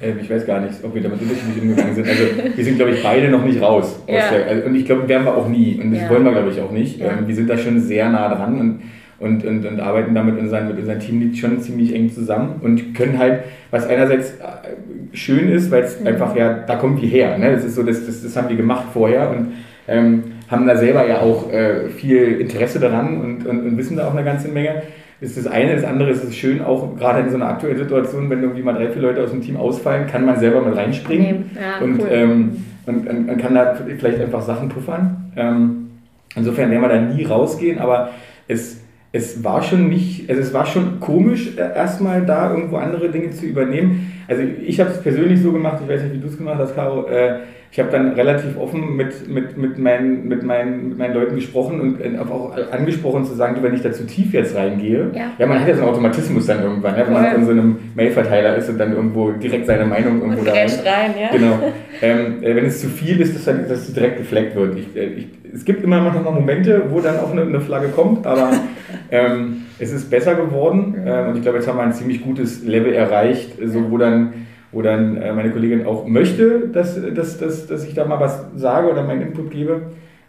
[0.01, 2.07] Ähm, ich weiß gar nicht, ob wir damit unterschiedlich umgegangen sind.
[2.07, 2.23] Also
[2.55, 4.01] wir sind, glaube ich, beide noch nicht raus.
[4.07, 4.29] Ja.
[4.31, 5.79] Der, also, und ich glaube, werden wir auch nie.
[5.81, 6.09] Und das ja.
[6.09, 6.99] wollen wir, glaube ich, auch nicht.
[6.99, 7.11] Ja.
[7.11, 8.81] Ähm, wir sind da schon sehr nah dran und,
[9.19, 12.93] und, und, und arbeiten damit mit unseren, mit unseren Teamlead schon ziemlich eng zusammen und
[12.95, 16.07] können halt, was einerseits äh, schön ist, weil es mhm.
[16.07, 17.37] einfach ja, da kommt wir her.
[17.37, 17.51] Ne?
[17.51, 19.53] Das ist so, das, das, das haben wir gemacht vorher und
[19.87, 24.07] ähm, haben da selber ja auch äh, viel Interesse daran und, und, und wissen da
[24.07, 24.83] auch eine ganze Menge
[25.21, 25.75] ist das eine.
[25.75, 28.73] Das andere ist es schön, auch gerade in so einer aktuellen Situation, wenn irgendwie mal
[28.73, 32.07] drei, vier Leute aus dem Team ausfallen, kann man selber mit reinspringen ja, und, cool.
[32.09, 35.31] ähm, und, und, und, kann da vielleicht einfach Sachen puffern.
[35.35, 35.89] Ähm,
[36.35, 38.11] insofern werden wir da nie rausgehen, aber
[38.47, 43.09] es, es war schon nicht, also es war schon komisch, äh, erstmal da irgendwo andere
[43.09, 44.11] Dinge zu übernehmen.
[44.27, 46.75] Also ich habe es persönlich so gemacht, ich weiß nicht, wie du es gemacht hast,
[46.75, 47.07] Caro.
[47.07, 47.39] Äh,
[47.71, 51.79] ich habe dann relativ offen mit, mit, mit, meinen, mit, meinen, mit meinen Leuten gesprochen
[51.79, 55.45] und äh, auch angesprochen zu sagen, wenn ich da zu tief jetzt reingehe, ja, ja
[55.45, 57.03] man hat ja so einen Automatismus dann irgendwann, ne?
[57.05, 60.51] wenn man in so einem Mailverteiler ist und dann irgendwo direkt seine Meinung irgendwo da
[60.51, 60.69] rein.
[60.83, 61.29] rein ja.
[61.31, 61.59] Genau.
[62.01, 64.77] Ähm, äh, wenn es zu viel ist, dass, dann, dass es direkt gefleckt wird.
[64.77, 68.25] Ich, ich, es gibt immer noch mal Momente, wo dann auch eine, eine Flagge kommt,
[68.25, 68.51] aber
[69.11, 72.63] ähm, es ist besser geworden ähm, und ich glaube, jetzt haben wir ein ziemlich gutes
[72.63, 74.33] Level erreicht, so, wo dann
[74.71, 78.45] wo dann äh, meine Kollegin auch möchte, dass, dass, dass, dass ich da mal was
[78.55, 79.81] sage oder meinen Input gebe.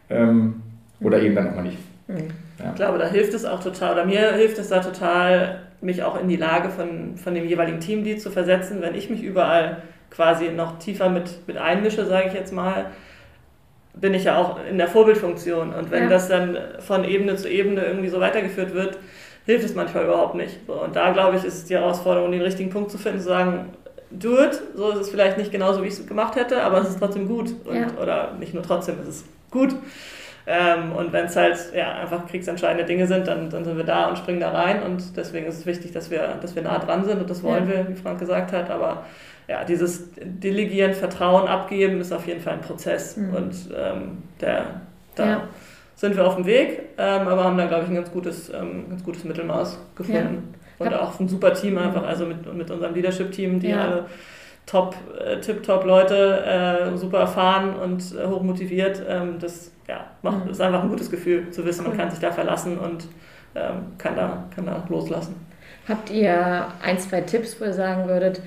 [0.08, 0.62] Ähm,
[1.00, 1.78] oder eben dann auch mal nicht.
[2.08, 2.28] Mhm.
[2.58, 2.70] Ja.
[2.70, 6.20] Ich glaube, da hilft es auch total, oder mir hilft es da total, mich auch
[6.20, 9.78] in die Lage von, von dem jeweiligen Teamlead zu versetzen, wenn ich mich überall
[10.10, 12.86] quasi noch tiefer mit, mit einmische, sage ich jetzt mal,
[13.94, 15.72] bin ich ja auch in der Vorbildfunktion.
[15.74, 16.08] Und wenn ja.
[16.08, 18.98] das dann von Ebene zu Ebene irgendwie so weitergeführt wird,
[19.46, 20.58] hilft es manchmal überhaupt nicht.
[20.66, 23.26] So, und da, glaube ich, ist es die Herausforderung, den richtigen Punkt zu finden, zu
[23.26, 23.70] sagen,
[24.10, 24.60] do it.
[24.74, 27.26] So ist es vielleicht nicht genauso, wie ich es gemacht hätte, aber es ist trotzdem
[27.28, 27.54] gut.
[27.64, 27.88] Und, ja.
[28.00, 29.74] Oder nicht nur trotzdem, es ist gut.
[30.46, 34.08] Ähm, und wenn es halt ja, einfach kriegsentscheidende Dinge sind, dann, dann sind wir da
[34.08, 34.82] und springen da rein.
[34.82, 37.68] Und deswegen ist es wichtig, dass wir, dass wir nah dran sind und das wollen
[37.68, 37.76] ja.
[37.76, 38.70] wir, wie Frank gesagt hat.
[38.70, 39.04] Aber
[39.50, 43.16] ja, dieses Delegieren, Vertrauen abgeben ist auf jeden Fall ein Prozess.
[43.16, 43.34] Mhm.
[43.34, 44.82] Und ähm, der,
[45.16, 45.42] da ja.
[45.96, 48.88] sind wir auf dem Weg, ähm, aber haben da, glaube ich, ein ganz gutes, ähm,
[48.88, 50.54] ganz gutes Mittelmaß gefunden.
[50.78, 53.82] Und auch ein super Team einfach, also mit, mit unserem Leadership-Team, die ja.
[53.82, 54.04] alle
[54.66, 56.44] top, äh, tip-top Leute,
[56.94, 59.02] äh, super erfahren und äh, hochmotiviert.
[59.06, 60.52] Ähm, das ja, macht, mhm.
[60.52, 63.08] ist einfach ein gutes Gefühl zu wissen, man kann sich da verlassen und
[63.56, 65.34] ähm, kann, da, kann da loslassen.
[65.88, 68.40] Habt ihr ein, zwei Tipps, wo ihr sagen würdet,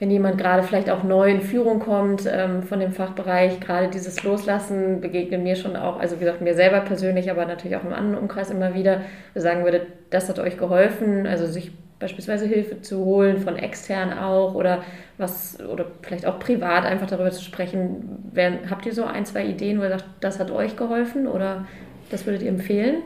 [0.00, 4.24] wenn jemand gerade vielleicht auch neu in Führung kommt ähm, von dem Fachbereich, gerade dieses
[4.24, 7.92] Loslassen begegnet mir schon auch, also wie gesagt, mir selber persönlich, aber natürlich auch im
[7.92, 9.02] anderen Umkreis immer wieder,
[9.34, 14.54] sagen würde, das hat euch geholfen, also sich beispielsweise Hilfe zu holen, von extern auch
[14.54, 14.82] oder
[15.18, 18.30] was, oder vielleicht auch privat einfach darüber zu sprechen.
[18.32, 21.66] Wer, habt ihr so ein, zwei Ideen, wo ihr sagt, das hat euch geholfen oder
[22.10, 23.02] das würdet ihr empfehlen?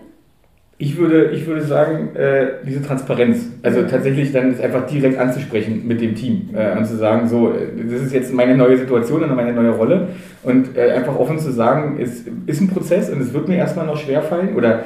[0.77, 5.87] Ich würde, ich würde sagen, äh, diese Transparenz, also tatsächlich dann das einfach direkt anzusprechen
[5.87, 9.23] mit dem Team äh, und zu sagen, so, äh, das ist jetzt meine neue Situation
[9.23, 10.09] und meine neue Rolle
[10.43, 13.87] und äh, einfach offen zu sagen, es ist ein Prozess und es wird mir erstmal
[13.87, 14.85] noch schwerfallen oder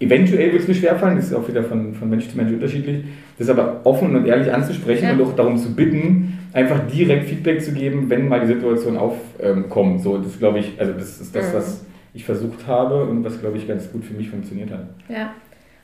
[0.00, 3.04] eventuell wird es mir schwerfallen, das ist auch wieder von, von Mensch zu Mensch unterschiedlich,
[3.38, 5.12] das aber offen und ehrlich anzusprechen ja.
[5.12, 10.02] und auch darum zu bitten, einfach direkt Feedback zu geben, wenn mal die Situation aufkommt.
[10.02, 11.56] So, das glaube ich, also das ist das, mhm.
[11.56, 14.86] was ich versucht habe und was, glaube ich, ganz gut für mich funktioniert hat.
[15.08, 15.34] Ja.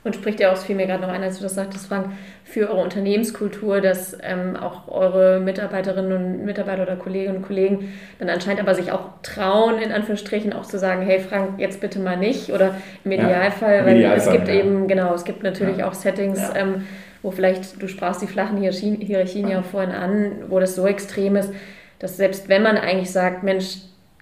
[0.03, 2.07] Und spricht ja auch, es fiel mir gerade noch ein, als du das sagtest, Frank,
[2.43, 8.29] für eure Unternehmenskultur, dass ähm, auch eure Mitarbeiterinnen und Mitarbeiter oder Kolleginnen und Kollegen dann
[8.29, 12.17] anscheinend aber sich auch trauen, in Anführungsstrichen auch zu sagen, hey Frank, jetzt bitte mal
[12.17, 12.51] nicht.
[12.51, 14.55] Oder im Idealfall, ja, weil Idealfall, es gibt ja.
[14.55, 15.87] eben, genau, es gibt natürlich ja.
[15.87, 16.87] auch Settings, ähm,
[17.21, 21.35] wo vielleicht, du sprachst die flachen Hierarchien, Hierarchien ja vorhin an, wo das so extrem
[21.35, 21.53] ist,
[21.99, 23.77] dass selbst wenn man eigentlich sagt, Mensch,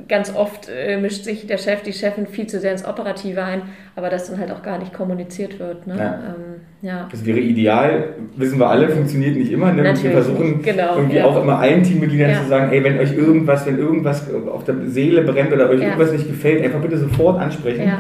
[0.08, 3.64] ganz oft äh, mischt sich der Chef, die Chefin viel zu sehr ins Operative ein,
[3.96, 5.88] aber das dann halt auch gar nicht kommuniziert wird.
[5.88, 5.96] Ne?
[5.98, 6.14] Ja.
[6.14, 7.08] Ähm, ja.
[7.12, 9.74] Das wäre ideal, wissen wir alle, funktioniert nicht immer.
[9.74, 9.84] Ne?
[9.84, 11.26] Wir versuchen genau, irgendwie ja.
[11.26, 15.24] auch immer allen Teammitgliedern zu sagen, ey, wenn euch irgendwas, wenn irgendwas auf der Seele
[15.24, 17.92] brennt oder euch irgendwas nicht gefällt, einfach bitte sofort ansprechen.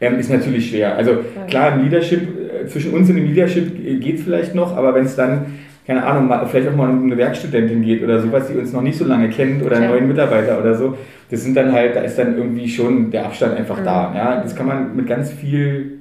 [0.00, 0.96] Ähm, ist natürlich schwer.
[0.96, 4.94] Also klar, im Leadership, äh, zwischen uns und dem Leadership geht es vielleicht noch, aber
[4.94, 8.46] wenn es dann keine Ahnung, mal, vielleicht auch mal um eine Werkstudentin geht oder sowas,
[8.48, 10.96] die uns noch nicht so lange kennt oder einen neuen Mitarbeiter oder so,
[11.30, 13.84] das sind dann halt, da ist dann irgendwie schon der Abstand einfach mhm.
[13.84, 14.14] da.
[14.14, 14.40] Ja?
[14.42, 15.98] Das kann man mit ganz viel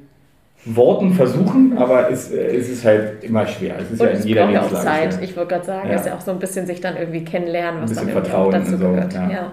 [0.66, 3.76] Worten versuchen, aber es, äh, es ist halt immer schwer.
[3.80, 4.76] Es ist und ja in jeder Lebenslage.
[4.76, 5.20] auch Zeit.
[5.24, 5.96] Ich wollte gerade sagen, ja.
[5.96, 8.72] ist ja auch so ein bisschen sich dann irgendwie kennenlernen, was dann irgendwie auch dazu
[8.72, 9.14] so, gehört.
[9.14, 9.32] Ja.
[9.32, 9.52] ja.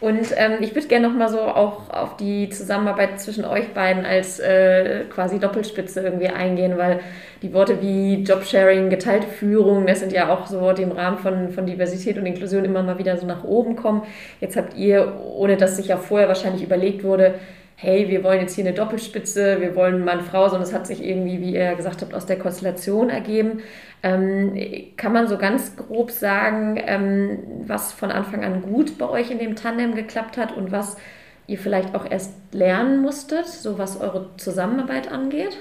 [0.00, 4.38] Und ähm, ich würde gerne nochmal so auch auf die Zusammenarbeit zwischen euch beiden als
[4.38, 7.00] äh, quasi Doppelspitze irgendwie eingehen, weil
[7.42, 11.50] die Worte wie Jobsharing, geteilte Führung, das sind ja auch so Worte im Rahmen von,
[11.50, 14.02] von Diversität und Inklusion immer mal wieder so nach oben kommen.
[14.40, 17.34] Jetzt habt ihr, ohne dass sich ja vorher wahrscheinlich überlegt wurde,
[17.76, 21.04] hey, wir wollen jetzt hier eine Doppelspitze, wir wollen Mann, Frau, sondern es hat sich
[21.04, 23.62] irgendwie, wie ihr gesagt habt, aus der Konstellation ergeben.
[24.04, 24.54] Ähm,
[24.98, 29.38] kann man so ganz grob sagen, ähm, was von Anfang an gut bei euch in
[29.38, 30.98] dem Tandem geklappt hat und was
[31.46, 35.56] ihr vielleicht auch erst lernen musstet, so was eure Zusammenarbeit angeht?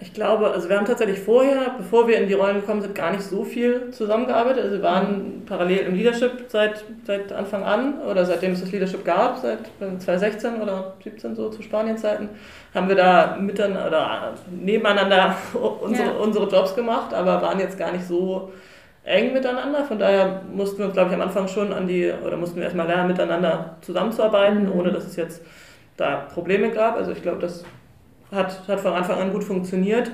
[0.00, 3.12] Ich glaube, also wir haben tatsächlich vorher, bevor wir in die Rollen gekommen sind, gar
[3.12, 4.64] nicht so viel zusammengearbeitet.
[4.64, 9.04] Also wir waren parallel im Leadership seit, seit Anfang an oder seitdem es das Leadership
[9.04, 12.28] gab, seit 2016 oder 2017 so zu Spanienzeiten,
[12.74, 15.34] haben wir da miteinander oder nebeneinander
[15.80, 16.14] unsere, ja.
[16.16, 18.52] unsere Jobs gemacht, aber waren jetzt gar nicht so
[19.04, 19.84] eng miteinander.
[19.84, 22.64] Von daher mussten wir uns, glaube ich, am Anfang schon an die, oder mussten wir
[22.64, 24.78] erstmal lernen, miteinander zusammenzuarbeiten, mhm.
[24.78, 25.42] ohne dass es jetzt
[25.96, 26.96] da Probleme gab.
[26.96, 27.64] Also ich glaube, das
[28.30, 30.10] hat, hat von Anfang an gut funktioniert.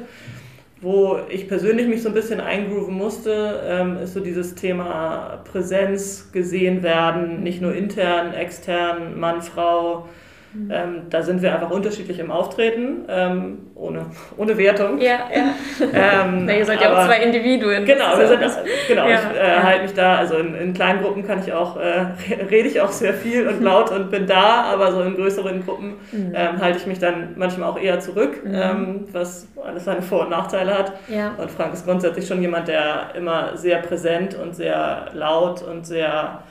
[0.81, 6.33] Wo ich persönlich mich so ein bisschen eingrooven musste, ähm, ist so dieses Thema Präsenz,
[6.33, 10.09] gesehen werden, nicht nur intern, extern, Mann, Frau,
[10.55, 10.71] Mhm.
[10.71, 15.01] Ähm, da sind wir einfach unterschiedlich im Auftreten, ähm, ohne, ohne Wertung.
[15.01, 15.55] Ja, ja.
[16.25, 17.85] ähm, Na, ihr seid ja auch zwei Individuen.
[17.85, 18.41] Genau, wir sind,
[18.87, 19.63] genau ja, ich äh, ja.
[19.63, 22.07] halte mich da, also in, in, kleinen Gruppen kann ich auch, äh,
[22.51, 25.95] rede ich auch sehr viel und laut und bin da, aber so in größeren Gruppen
[26.11, 26.33] mhm.
[26.35, 28.55] Ähm, halte ich mich dann manchmal auch eher zurück, mhm.
[28.55, 30.93] Ähm, was alles seine Vor- und Nachteile hat.
[31.09, 31.35] Ja.
[31.39, 36.43] Und Frank ist grundsätzlich schon jemand, der immer sehr präsent und sehr laut und sehr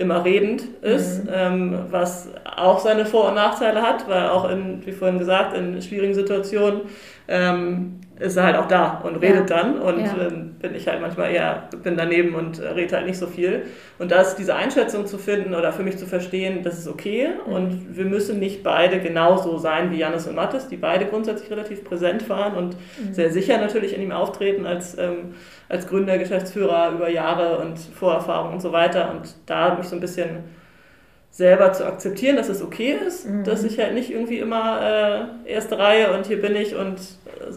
[0.00, 1.30] immer redend ist, mhm.
[1.32, 5.80] ähm, was auch seine Vor- und Nachteile hat, weil auch in, wie vorhin gesagt, in
[5.82, 6.82] schwierigen Situationen
[7.28, 9.56] ähm, ist er halt auch da und redet ja.
[9.56, 10.14] dann und ja.
[10.26, 13.62] ähm, bin ich halt manchmal eher, bin daneben und äh, rede halt nicht so viel.
[13.98, 17.28] Und da ist diese Einschätzung zu finden oder für mich zu verstehen, das ist okay
[17.46, 17.52] mhm.
[17.52, 21.82] und wir müssen nicht beide genauso sein wie Janis und Mattes, die beide grundsätzlich relativ
[21.82, 23.14] präsent waren und mhm.
[23.14, 25.34] sehr sicher natürlich in ihm auftreten als, ähm,
[25.68, 29.10] als Gründer, Geschäftsführer über Jahre und Vorerfahrung und so weiter.
[29.10, 30.44] Und da mich so ein bisschen
[31.30, 33.44] selber zu akzeptieren, dass es okay ist, mhm.
[33.44, 36.98] dass ich halt nicht irgendwie immer äh, erste Reihe und hier bin ich und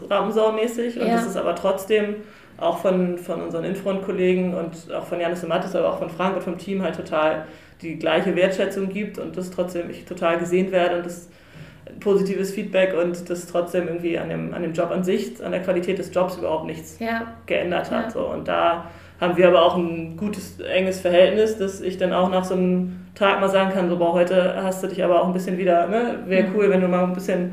[0.10, 1.16] Rampensau-mäßig und ja.
[1.16, 2.16] das ist aber trotzdem
[2.58, 6.36] auch von, von unseren Infront-Kollegen und auch von Janis und Mattes, aber auch von Frank
[6.36, 7.46] und vom Team halt total
[7.82, 11.30] die gleiche Wertschätzung gibt und das trotzdem ich total gesehen werde und das
[12.00, 15.62] positives Feedback und das trotzdem irgendwie an dem, an dem Job an sich, an der
[15.62, 17.34] Qualität des Jobs überhaupt nichts ja.
[17.46, 18.06] geändert hat.
[18.06, 18.12] Ja.
[18.12, 18.26] So.
[18.28, 18.86] Und da
[19.20, 23.06] haben wir aber auch ein gutes, enges Verhältnis, dass ich dann auch nach so einem
[23.16, 25.88] Tag mal sagen kann, so, boah, heute hast du dich aber auch ein bisschen wieder,
[25.88, 27.52] ne, wäre cool, wenn du mal ein bisschen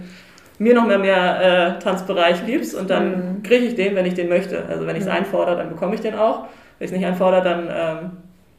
[0.61, 3.43] mir noch mehr mehr äh, Tanzbereich gibst und dann mhm.
[3.43, 4.63] kriege ich den, wenn ich den möchte.
[4.69, 5.15] Also wenn ich es mhm.
[5.15, 6.45] einfordere, dann bekomme ich den auch.
[6.79, 8.11] Wenn ich es nicht einfordere, dann ähm,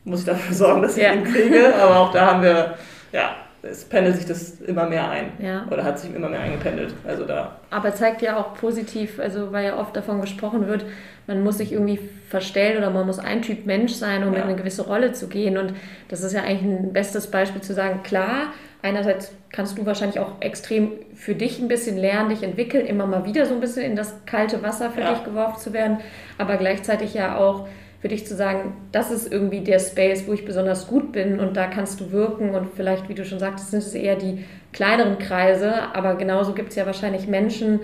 [0.04, 1.14] muss ich dafür sorgen, dass ich ja.
[1.14, 1.76] ihn kriege.
[1.76, 2.74] Aber auch da haben wir,
[3.12, 5.34] ja, es pendelt sich das immer mehr ein.
[5.38, 5.68] Ja.
[5.70, 6.96] Oder hat sich immer mehr eingependelt.
[7.08, 7.58] Also da.
[7.70, 10.84] Aber zeigt ja auch positiv, also weil ja oft davon gesprochen wird,
[11.28, 14.40] man muss sich irgendwie verstellen oder man muss ein Typ Mensch sein, um ja.
[14.40, 15.60] in eine gewisse Rolle zu gehen.
[15.60, 15.76] Und
[16.10, 18.48] das ist ja eigentlich ein bestes Beispiel zu sagen, klar,
[18.82, 23.26] einerseits kannst du wahrscheinlich auch extrem für dich ein bisschen lernen, dich entwickeln, immer mal
[23.26, 25.14] wieder so ein bisschen in das kalte Wasser für ja.
[25.14, 26.00] dich geworfen zu werden,
[26.38, 27.68] aber gleichzeitig ja auch
[28.02, 31.56] für dich zu sagen, das ist irgendwie der Space, wo ich besonders gut bin und
[31.56, 35.20] da kannst du wirken und vielleicht, wie du schon sagtest, sind es eher die kleineren
[35.20, 37.80] Kreise, aber genauso gibt es ja wahrscheinlich Menschen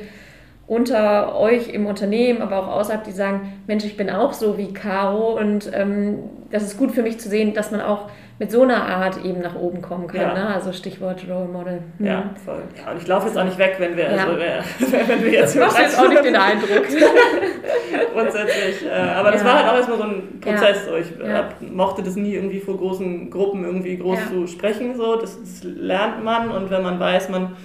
[0.67, 4.73] unter euch im Unternehmen, aber auch außerhalb, die sagen, Mensch, ich bin auch so wie
[4.73, 6.19] Caro und ähm,
[6.51, 9.41] das ist gut für mich zu sehen, dass man auch mit so einer Art eben
[9.41, 10.21] nach oben kommen kann.
[10.21, 10.33] Ja.
[10.33, 10.53] Ne?
[10.53, 11.81] Also Stichwort Role Model.
[11.97, 12.05] Mhm.
[12.05, 12.61] Ja, voll.
[12.77, 14.25] Ja, und ich laufe jetzt auch nicht weg, wenn wir, ja.
[14.25, 14.37] also,
[15.07, 15.55] wenn wir jetzt.
[15.55, 16.69] Du machst jetzt auch nicht den Eindruck.
[18.13, 18.85] Grundsätzlich.
[18.85, 20.85] Äh, aber das war halt auch erstmal so ein Prozess.
[20.85, 20.95] So.
[20.97, 24.95] Ich hab, mochte das nie irgendwie vor großen Gruppen irgendwie groß zu sprechen.
[24.95, 25.15] So.
[25.15, 27.55] Das, das, lernt man und wenn man weiß, man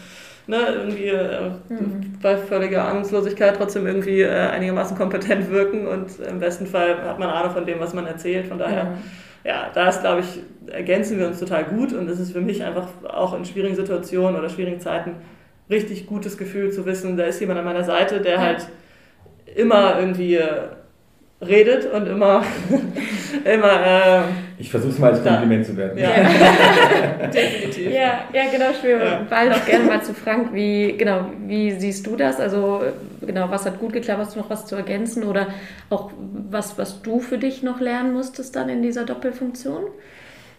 [0.46, 2.18] ne, irgendwie äh, mhm.
[2.22, 7.28] bei völliger Ahnungslosigkeit trotzdem irgendwie äh, einigermaßen kompetent wirken und im besten Fall hat man
[7.30, 8.46] Ahnung von dem, was man erzählt.
[8.46, 8.84] Von daher.
[8.84, 8.98] Mhm
[9.44, 12.62] ja, da ist, glaube ich, ergänzen wir uns total gut und es ist für mich
[12.62, 15.16] einfach auch in schwierigen Situationen oder schwierigen Zeiten
[15.68, 18.66] richtig gutes Gefühl zu wissen, da ist jemand an meiner Seite, der halt
[19.56, 20.38] immer irgendwie
[21.40, 22.44] redet und immer,
[23.44, 24.22] immer äh,
[24.62, 25.98] ich versuche es mal als Kompliment zu werden.
[25.98, 26.10] Ja,
[27.34, 27.90] definitiv.
[27.90, 29.44] Ja, ja genau, ich will ja.
[29.48, 30.54] Noch gerne mal zu Frank.
[30.54, 32.38] Wie, genau, wie siehst du das?
[32.38, 32.80] Also,
[33.20, 34.20] genau, was hat gut geklappt?
[34.20, 35.24] Hast du noch was zu ergänzen?
[35.24, 35.48] Oder
[35.90, 36.12] auch
[36.48, 39.82] was, was du für dich noch lernen musstest dann in dieser Doppelfunktion?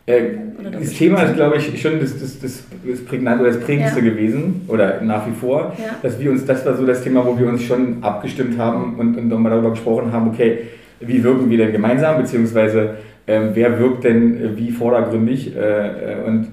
[0.05, 0.21] Äh,
[0.69, 4.05] das Thema ist, glaube ich, schon das, das, das, das, Prägnant, oder das Prägendste ja.
[4.05, 5.95] gewesen oder nach wie vor, ja.
[6.01, 9.15] dass wir uns, das war so das Thema, wo wir uns schon abgestimmt haben und,
[9.17, 10.67] und mal darüber gesprochen haben, okay,
[10.99, 12.95] wie wirken wir denn gemeinsam, beziehungsweise
[13.27, 15.55] ähm, wer wirkt denn äh, wie vordergründig.
[15.55, 16.47] Äh, äh, und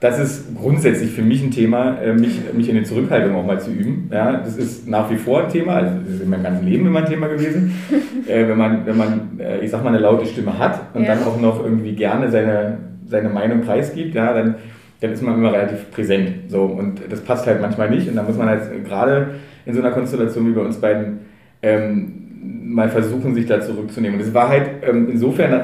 [0.00, 3.60] das ist grundsätzlich für mich ein Thema, äh, mich, mich in der Zurückhaltung auch mal
[3.60, 4.08] zu üben.
[4.12, 6.86] Ja, das ist nach wie vor ein Thema, also das ist in meinem ganzen Leben
[6.86, 7.72] immer ein Thema gewesen.
[8.28, 11.14] äh, wenn man, wenn man ich sag mal, eine laute Stimme hat und ja.
[11.14, 14.56] dann auch noch irgendwie gerne seine, seine Meinung preisgibt, ja, dann,
[15.00, 16.48] dann ist man immer relativ präsent.
[16.48, 18.08] So, und das passt halt manchmal nicht.
[18.08, 19.34] Und da muss man halt gerade
[19.66, 21.20] in so einer Konstellation wie bei uns beiden
[21.62, 22.21] ähm,
[22.72, 24.18] mal versuchen, sich da zurückzunehmen.
[24.18, 25.60] Und es war halt ähm, insofern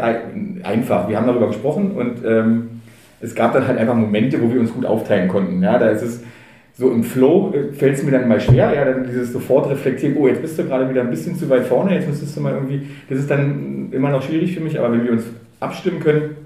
[0.62, 1.08] einfach.
[1.08, 2.68] Wir haben darüber gesprochen und ähm,
[3.20, 5.62] es gab dann halt einfach Momente, wo wir uns gut aufteilen konnten.
[5.62, 6.22] Ja, da ist es
[6.74, 10.16] so im Flow, äh, fällt es mir dann mal schwer, ja, dann dieses sofort reflektieren,
[10.16, 12.54] oh, jetzt bist du gerade wieder ein bisschen zu weit vorne, jetzt müsstest du mal
[12.54, 15.24] irgendwie, das ist dann immer noch schwierig für mich, aber wenn wir uns
[15.58, 16.36] abstimmen können,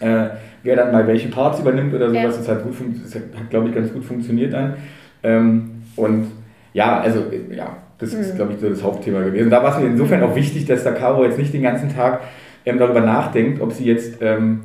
[0.00, 0.28] äh,
[0.62, 2.28] wer dann mal welche Parts übernimmt oder sowas, ja.
[2.28, 4.74] das hat, gut, das hat, glaube ich, ganz gut funktioniert dann.
[5.22, 6.28] Ähm, und
[6.72, 9.50] ja, also, äh, ja, das ist, glaube ich, so das Hauptthema gewesen.
[9.50, 12.20] Da war es mir insofern auch wichtig, dass der Caro jetzt nicht den ganzen Tag
[12.64, 14.60] ähm, darüber nachdenkt, ob sie jetzt ähm,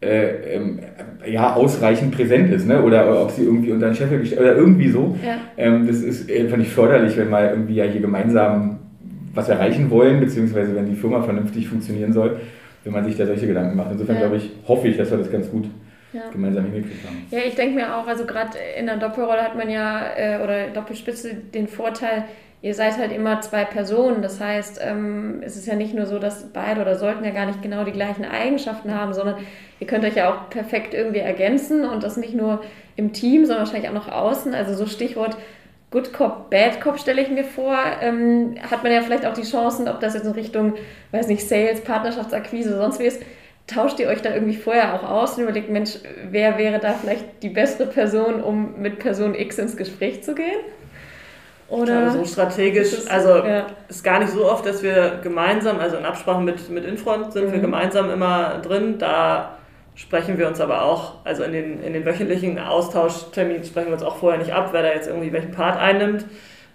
[0.00, 0.80] äh, ähm,
[1.26, 2.82] ja, ausreichend präsent ist, ne?
[2.82, 5.16] oder, oder ob sie irgendwie unter den Chef gestellt oder irgendwie so.
[5.24, 5.36] Ja.
[5.56, 8.78] Ähm, das ist einfach nicht förderlich, wenn wir irgendwie ja hier gemeinsam
[9.34, 12.40] was erreichen wollen, beziehungsweise wenn die Firma vernünftig funktionieren soll,
[12.84, 13.92] wenn man sich da solche Gedanken macht.
[13.92, 14.22] Insofern ja.
[14.22, 15.66] glaube ich, hoffe ich, dass wir das ganz gut
[16.12, 16.22] ja.
[16.32, 17.26] gemeinsam hingekriegt haben.
[17.30, 20.68] Ja, ich denke mir auch, also gerade in der Doppelrolle hat man ja, äh, oder
[20.68, 22.24] Doppelspitze den Vorteil,
[22.60, 24.22] ihr seid halt immer zwei Personen.
[24.22, 27.46] Das heißt, ähm, es ist ja nicht nur so, dass beide oder sollten ja gar
[27.46, 29.36] nicht genau die gleichen Eigenschaften haben, sondern
[29.80, 32.62] ihr könnt euch ja auch perfekt irgendwie ergänzen und das nicht nur
[32.96, 34.54] im Team, sondern wahrscheinlich auch noch außen.
[34.54, 35.36] Also so Stichwort
[35.90, 37.78] Good Cop, Bad Cop stelle ich mir vor.
[38.02, 40.74] Ähm, hat man ja vielleicht auch die Chancen, ob das jetzt in Richtung,
[41.12, 43.22] weiß nicht, Sales, Partnerschaftsakquise, sonst wie ist,
[43.66, 45.92] tauscht ihr euch da irgendwie vorher auch aus und überlegt, Mensch,
[46.30, 50.58] wer wäre da vielleicht die bessere Person, um mit Person X ins Gespräch zu gehen?
[51.68, 53.66] Oder glaube, so strategisch, ist, also ja.
[53.88, 57.48] ist gar nicht so oft, dass wir gemeinsam, also in Absprache mit, mit Infront sind
[57.48, 57.52] mhm.
[57.52, 58.98] wir gemeinsam immer drin.
[58.98, 59.58] Da
[59.94, 64.02] sprechen wir uns aber auch, also in den, in den wöchentlichen Austauschterminen sprechen wir uns
[64.02, 66.24] auch vorher nicht ab, wer da jetzt irgendwie welchen Part einnimmt.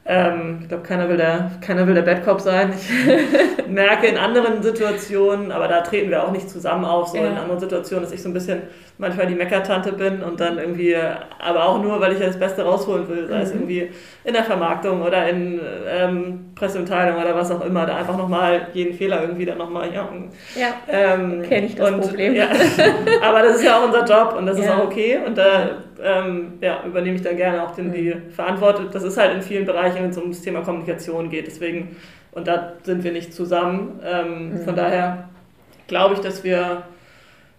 [0.05, 2.73] Ähm, ich glaube, keiner will der, keiner will der Bad Cop sein.
[2.75, 7.27] Ich merke in anderen Situationen, aber da treten wir auch nicht zusammen auf, so ja.
[7.27, 8.63] in anderen Situationen, dass ich so ein bisschen
[8.97, 10.95] manchmal die Meckertante bin und dann irgendwie,
[11.39, 13.41] aber auch nur, weil ich ja das Beste rausholen will, sei mhm.
[13.41, 13.91] es irgendwie
[14.25, 18.93] in der Vermarktung oder in ähm, Pressemitteilung oder was auch immer, da einfach nochmal jeden
[18.93, 20.09] Fehler irgendwie dann nochmal, ja.
[20.55, 22.35] Ja, ähm, kenne ich das und, Problem.
[22.35, 22.47] Ja,
[23.21, 24.65] aber das ist ja auch unser Job und das ja.
[24.65, 25.69] ist auch okay und da
[26.01, 28.31] ähm, ja, übernehme ich dann gerne auch den, die mhm.
[28.31, 28.89] Verantwortung.
[28.91, 31.95] Das ist halt in vielen Bereichen, wenn es um das Thema Kommunikation geht, deswegen,
[32.31, 33.99] und da sind wir nicht zusammen.
[34.03, 34.57] Ähm, mhm.
[34.59, 35.29] Von daher
[35.87, 36.83] glaube ich, dass wir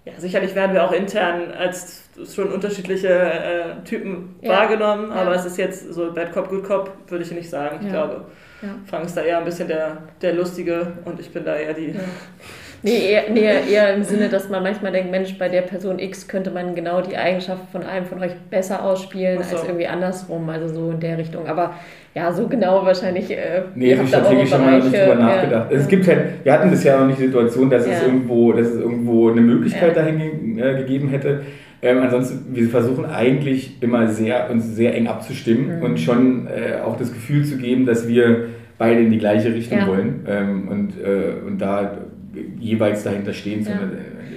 [0.05, 2.05] ja, sicherlich werden wir auch intern als
[2.35, 4.51] schon unterschiedliche äh, Typen ja.
[4.51, 5.37] wahrgenommen, aber ja.
[5.37, 7.79] es ist jetzt so Bad Cop, Good Cop, würde ich nicht sagen.
[7.83, 8.27] Ich glaube,
[8.87, 11.95] Frank ist da eher ein bisschen der, der Lustige und ich bin da eher die,
[12.85, 16.29] Nee eher, nee, eher im Sinne, dass man manchmal denkt, Mensch, bei der Person X
[16.29, 19.57] könnte man genau die Eigenschaft von einem von euch besser ausspielen so.
[19.57, 21.47] als irgendwie andersrum, also so in der Richtung.
[21.47, 21.73] Aber
[22.15, 23.31] ja, so genau wahrscheinlich.
[23.31, 25.73] Äh, nee, so strategisch haben wir noch nicht drüber nachgedacht.
[25.73, 25.79] Ja.
[25.79, 27.95] Es gibt halt, wir hatten bisher noch nicht die Situation, dass, ja.
[27.95, 30.03] es, irgendwo, dass es irgendwo eine Möglichkeit ja.
[30.03, 31.41] dahin äh, gegeben hätte.
[31.81, 35.83] Ähm, ansonsten, wir versuchen eigentlich immer sehr, uns sehr eng abzustimmen mhm.
[35.83, 39.87] und schon äh, auch das Gefühl zu geben, dass wir beide in die gleiche Richtung
[39.87, 41.93] wollen ähm, und, äh, und da
[42.59, 43.81] jeweils dahinter stehen ja.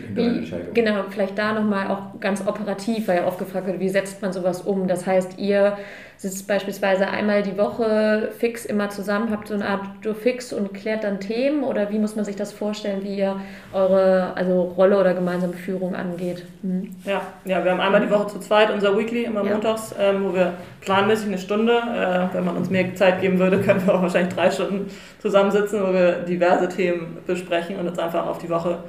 [0.06, 0.74] Hinter einer Entscheidung.
[0.74, 4.34] Genau, vielleicht da nochmal auch ganz operativ, weil ja oft gefragt wird, wie setzt man
[4.34, 4.88] sowas um?
[4.88, 5.78] Das heißt, ihr
[6.18, 9.82] sitzt beispielsweise einmal die Woche fix immer zusammen, habt so eine Art
[10.20, 13.40] Fix und klärt dann Themen oder wie muss man sich das vorstellen, wie ihr
[13.72, 16.44] eure also Rolle oder gemeinsame Führung angeht?
[16.64, 16.96] Mhm.
[17.06, 19.52] Ja, ja, wir haben einmal die Woche zu zweit unser Weekly, immer ja.
[19.52, 23.60] montags, ähm, wo wir planmäßig eine Stunde, äh, wenn man uns mehr Zeit geben würde,
[23.62, 24.90] können wir auch wahrscheinlich drei Stunden
[25.20, 28.80] zusammensitzen, wo wir diverse Themen besprechen und uns einfach auf die Woche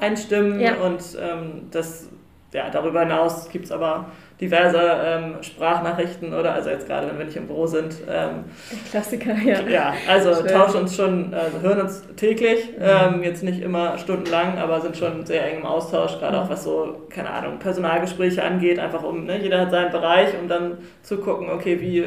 [0.00, 0.74] einstimmen ja.
[0.76, 2.08] und ähm, das,
[2.52, 4.06] ja, darüber hinaus gibt es aber
[4.40, 7.96] diverse ähm, Sprachnachrichten oder also jetzt gerade, wenn wir nicht im Büro sind.
[8.08, 8.44] Ähm,
[8.90, 9.60] Klassiker, ja.
[9.68, 10.46] Ja, also Schön.
[10.46, 12.84] tauschen uns schon, also hören uns täglich, mhm.
[12.84, 16.44] ähm, jetzt nicht immer stundenlang, aber sind schon sehr eng im Austausch, gerade mhm.
[16.44, 20.48] auch was so, keine Ahnung, Personalgespräche angeht, einfach um, ne, jeder hat seinen Bereich, um
[20.48, 22.04] dann zu gucken, okay, wie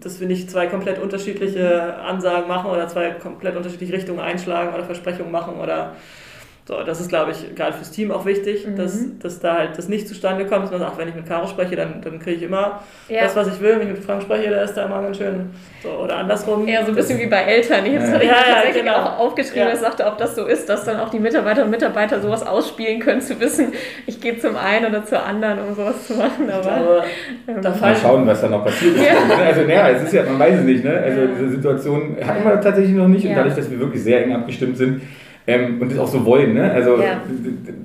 [0.00, 4.84] dass wir nicht zwei komplett unterschiedliche Ansagen machen oder zwei komplett unterschiedliche Richtungen einschlagen oder
[4.84, 5.94] Versprechungen machen oder
[6.66, 8.76] so, das ist, glaube ich, gerade fürs Team auch wichtig, mhm.
[8.76, 11.76] dass, dass da halt das nicht zustande kommt, man sagt, wenn ich mit Caro spreche,
[11.76, 13.20] dann, dann kriege ich immer ja.
[13.24, 13.78] das, was ich will.
[13.78, 15.50] Wenn ich mit Frank spreche, der ist da immer ganz schön
[15.82, 16.66] so, oder andersrum.
[16.66, 17.84] Ja, so ein bisschen wie bei Eltern.
[17.84, 18.22] Ich habe es ja.
[18.22, 18.96] ja, tatsächlich genau.
[18.96, 19.76] auch aufgeschrieben, ja.
[19.76, 23.20] sagte, ob das so ist, dass dann auch die Mitarbeiter und Mitarbeiter sowas ausspielen können,
[23.20, 23.74] zu wissen,
[24.06, 26.48] ich gehe zum einen oder zur anderen, um sowas zu machen.
[26.50, 27.04] Aber, glaube,
[27.46, 29.06] ähm, da mal schauen, was da noch passiert ist.
[29.38, 30.96] Also, naja, es ist ja, man weiß es nicht, ne?
[30.96, 34.34] Also, diese Situation hatten wir tatsächlich noch nicht und dadurch, dass wir wirklich sehr eng
[34.34, 35.02] abgestimmt sind,
[35.46, 36.54] ähm, und das auch so wollen.
[36.54, 36.70] Ne?
[36.70, 37.20] Also ja.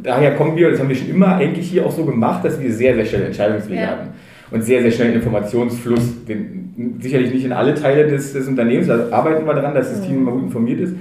[0.03, 2.71] daher kommen wir, das haben wir schon immer eigentlich hier auch so gemacht, dass wir
[2.71, 3.87] sehr, sehr schnell Entscheidungswege ja.
[3.87, 4.09] haben
[4.51, 6.25] und sehr, sehr schnell Informationsfluss.
[6.25, 10.01] Den, sicherlich nicht in alle Teile des, des Unternehmens, da arbeiten wir daran, dass das
[10.01, 10.05] mhm.
[10.05, 10.95] Team immer gut informiert ist.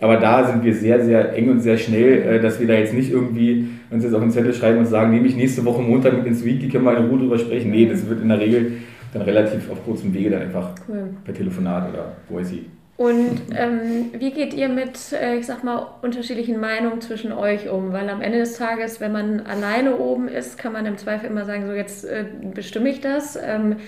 [0.00, 2.92] Aber da sind wir sehr, sehr eng und sehr schnell, äh, dass wir da jetzt
[2.92, 6.16] nicht irgendwie uns jetzt auf den Zettel schreiben und sagen, nehme ich nächste Woche Montag
[6.16, 7.70] mit ins Week, die können wir in Ruhe drüber sprechen.
[7.70, 8.72] Nee, das wird in der Regel
[9.14, 11.04] dann relativ auf kurzem Wege dann einfach cool.
[11.24, 12.54] per Telefonat oder Voice
[13.02, 17.92] und ähm, wie geht ihr mit, äh, ich sag mal, unterschiedlichen Meinungen zwischen euch um?
[17.92, 21.44] Weil am Ende des Tages, wenn man alleine oben ist, kann man im Zweifel immer
[21.44, 23.34] sagen, so jetzt äh, bestimme ich das.
[23.34, 23.78] Ähm,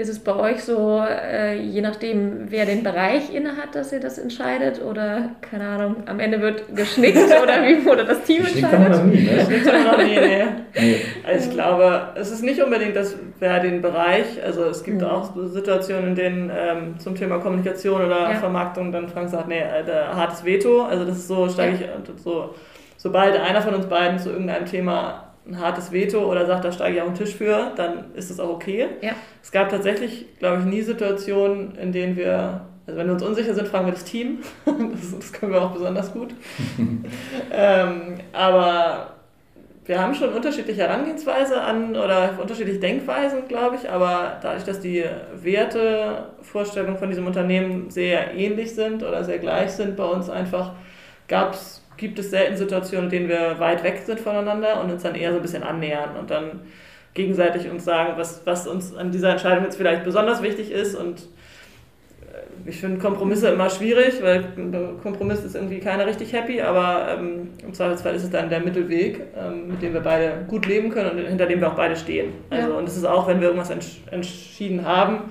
[0.00, 4.16] ist es bei euch so, äh, je nachdem, wer den Bereich innehat, dass ihr das
[4.16, 4.80] entscheidet?
[4.82, 8.70] Oder, keine Ahnung, am Ende wird geschnickt oder wie wurde das Team entscheidet?
[8.70, 9.46] Kann man nie, ne?
[9.98, 10.44] nie, nee.
[10.74, 10.96] nee.
[11.22, 15.06] Also ich glaube, es ist nicht unbedingt, dass wer den Bereich, also es gibt mhm.
[15.06, 18.34] auch Situationen, in denen ähm, zum Thema Kommunikation oder ja.
[18.36, 20.82] Vermarktung dann Frank sagt, nee, Alter, hartes Veto.
[20.82, 21.90] Also das ist so, steige ja.
[22.02, 22.54] ich so,
[22.96, 26.96] sobald einer von uns beiden zu irgendeinem Thema ein hartes Veto oder sagt, da steige
[26.96, 28.86] ich auf den Tisch für, dann ist das auch okay.
[29.00, 29.12] Ja.
[29.42, 33.54] Es gab tatsächlich, glaube ich, nie Situationen, in denen wir, also wenn wir uns unsicher
[33.54, 34.38] sind, fragen wir das Team.
[34.64, 36.30] das, das können wir auch besonders gut.
[37.52, 39.14] ähm, aber
[39.86, 45.04] wir haben schon unterschiedliche Herangehensweise an oder unterschiedliche Denkweisen, glaube ich, aber dadurch, dass die
[45.34, 50.74] Wertevorstellungen von diesem Unternehmen sehr ähnlich sind oder sehr gleich sind bei uns einfach,
[51.26, 55.02] gab es gibt es selten Situationen, in denen wir weit weg sind voneinander und uns
[55.02, 56.62] dann eher so ein bisschen annähern und dann
[57.12, 60.94] gegenseitig uns sagen, was, was uns an dieser Entscheidung jetzt vielleicht besonders wichtig ist.
[60.94, 61.20] Und
[62.22, 64.44] äh, ich finde Kompromisse immer schwierig, weil
[65.02, 69.20] Kompromiss ist irgendwie keiner richtig happy, aber ähm, im Zweifelsfall ist es dann der Mittelweg,
[69.36, 72.32] ähm, mit dem wir beide gut leben können und hinter dem wir auch beide stehen.
[72.48, 72.76] Also, ja.
[72.76, 75.24] Und es ist auch, wenn wir irgendwas entsch entschieden haben,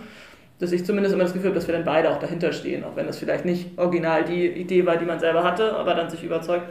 [0.59, 2.95] dass ich zumindest immer das Gefühl habe, dass wir dann beide auch dahinter stehen, auch
[2.95, 6.23] wenn das vielleicht nicht original die Idee war, die man selber hatte, aber dann sich
[6.23, 6.65] überzeugt,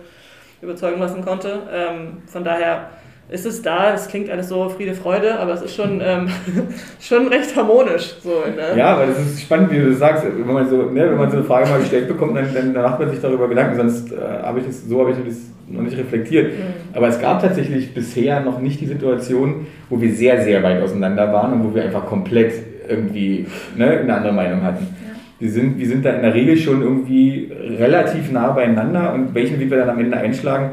[0.60, 1.62] überzeugen lassen konnte.
[1.72, 2.90] Ähm, von daher
[3.30, 6.28] ist es da, es klingt alles so Friede, Freude, aber es ist schon, ähm,
[7.00, 8.16] schon recht harmonisch.
[8.22, 8.76] So, ne?
[8.76, 11.30] Ja, weil es ist spannend, wie du das sagst, wenn man so, ne, wenn man
[11.30, 14.12] so eine Frage mal gestellt bekommt, dann, dann, dann macht man sich darüber Gedanken, sonst
[14.12, 15.36] äh, habe ich das, so habe ich das
[15.66, 16.52] noch nicht reflektiert.
[16.52, 16.94] Mhm.
[16.94, 21.32] Aber es gab tatsächlich bisher noch nicht die Situation, wo wir sehr, sehr weit auseinander
[21.32, 22.52] waren und wo wir einfach komplett
[22.88, 24.86] irgendwie ne, eine andere Meinung hatten.
[24.86, 25.14] Ja.
[25.38, 29.60] Wir, sind, wir sind da in der Regel schon irgendwie relativ nah beieinander und welchen
[29.60, 30.70] Weg wir dann am Ende einschlagen,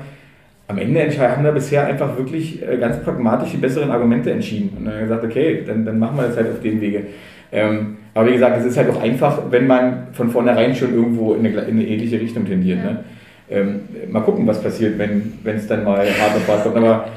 [0.68, 4.76] am Ende haben wir bisher einfach wirklich äh, ganz pragmatisch die besseren Argumente entschieden.
[4.78, 7.04] Und dann haben wir gesagt, okay, dann, dann machen wir das halt auf dem Wege.
[7.52, 11.36] Ähm, aber wie gesagt, es ist halt auch einfach, wenn man von vornherein schon irgendwo
[11.36, 12.80] in eine, in eine ähnliche Richtung tendiert.
[12.84, 12.92] Ja.
[12.92, 13.04] Ne?
[13.48, 16.78] Ähm, mal gucken, was passiert, wenn es dann mal hart auf hart kommt.
[16.78, 17.10] Aber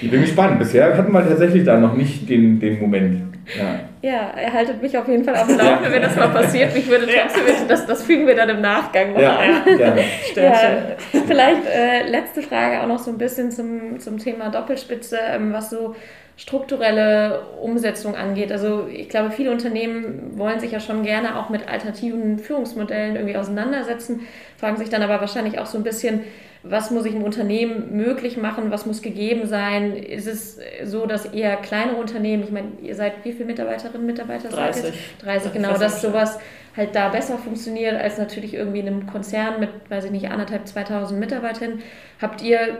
[0.00, 0.58] ich bin gespannt.
[0.58, 3.22] Bisher hatten wir tatsächlich da noch nicht den, den Moment.
[3.54, 3.80] Ja.
[4.02, 6.74] ja, er haltet mich auf jeden Fall auf dem Laufenden, wenn das mal passiert.
[6.74, 9.78] Mich würde trotzdem wissen, das, das fügen wir dann im Nachgang noch ja, an.
[9.78, 9.96] Ja,
[10.34, 15.52] ja, vielleicht äh, letzte Frage auch noch so ein bisschen zum, zum Thema Doppelspitze, ähm,
[15.52, 15.94] was so
[16.36, 18.52] strukturelle Umsetzung angeht.
[18.52, 23.36] Also ich glaube, viele Unternehmen wollen sich ja schon gerne auch mit alternativen Führungsmodellen irgendwie
[23.36, 24.20] auseinandersetzen,
[24.58, 26.24] fragen sich dann aber wahrscheinlich auch so ein bisschen,
[26.62, 29.96] was muss ich im Unternehmen möglich machen, was muss gegeben sein?
[29.96, 34.06] Ist es so, dass eher kleinere Unternehmen, ich meine, ihr seid wie viele Mitarbeiterinnen und
[34.06, 34.48] Mitarbeiter?
[34.48, 34.94] 30.
[35.22, 36.38] 30, genau, dass sowas
[36.76, 40.66] halt da besser funktioniert als natürlich irgendwie in einem Konzern mit, weiß ich nicht, anderthalb,
[40.66, 41.78] 2000 Mitarbeitern.
[42.20, 42.78] Habt ihr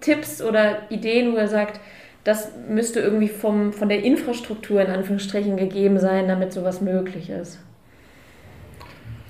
[0.00, 1.78] Tipps oder Ideen, wo ihr sagt,
[2.26, 7.60] das müsste irgendwie vom, von der Infrastruktur in Anführungsstrichen gegeben sein, damit sowas möglich ist.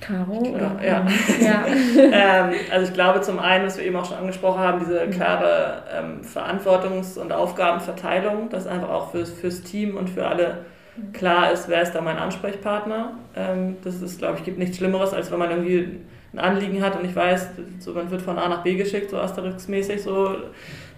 [0.01, 0.39] Caro?
[0.39, 0.79] Oder?
[0.83, 1.05] Ja.
[1.39, 1.65] ja.
[2.47, 5.11] ähm, also ich glaube zum einen, was wir eben auch schon angesprochen haben, diese mhm.
[5.11, 11.13] klare ähm, Verantwortungs- und Aufgabenverteilung, dass einfach auch fürs, fürs Team und für alle mhm.
[11.13, 13.11] klar ist, wer ist da mein Ansprechpartner.
[13.35, 15.99] Ähm, das ist, glaube ich, gibt nichts Schlimmeres, als wenn man irgendwie
[16.33, 19.17] ein Anliegen hat und ich weiß, so, man wird von A nach B geschickt, so
[19.17, 20.35] Asterix-mäßig, so,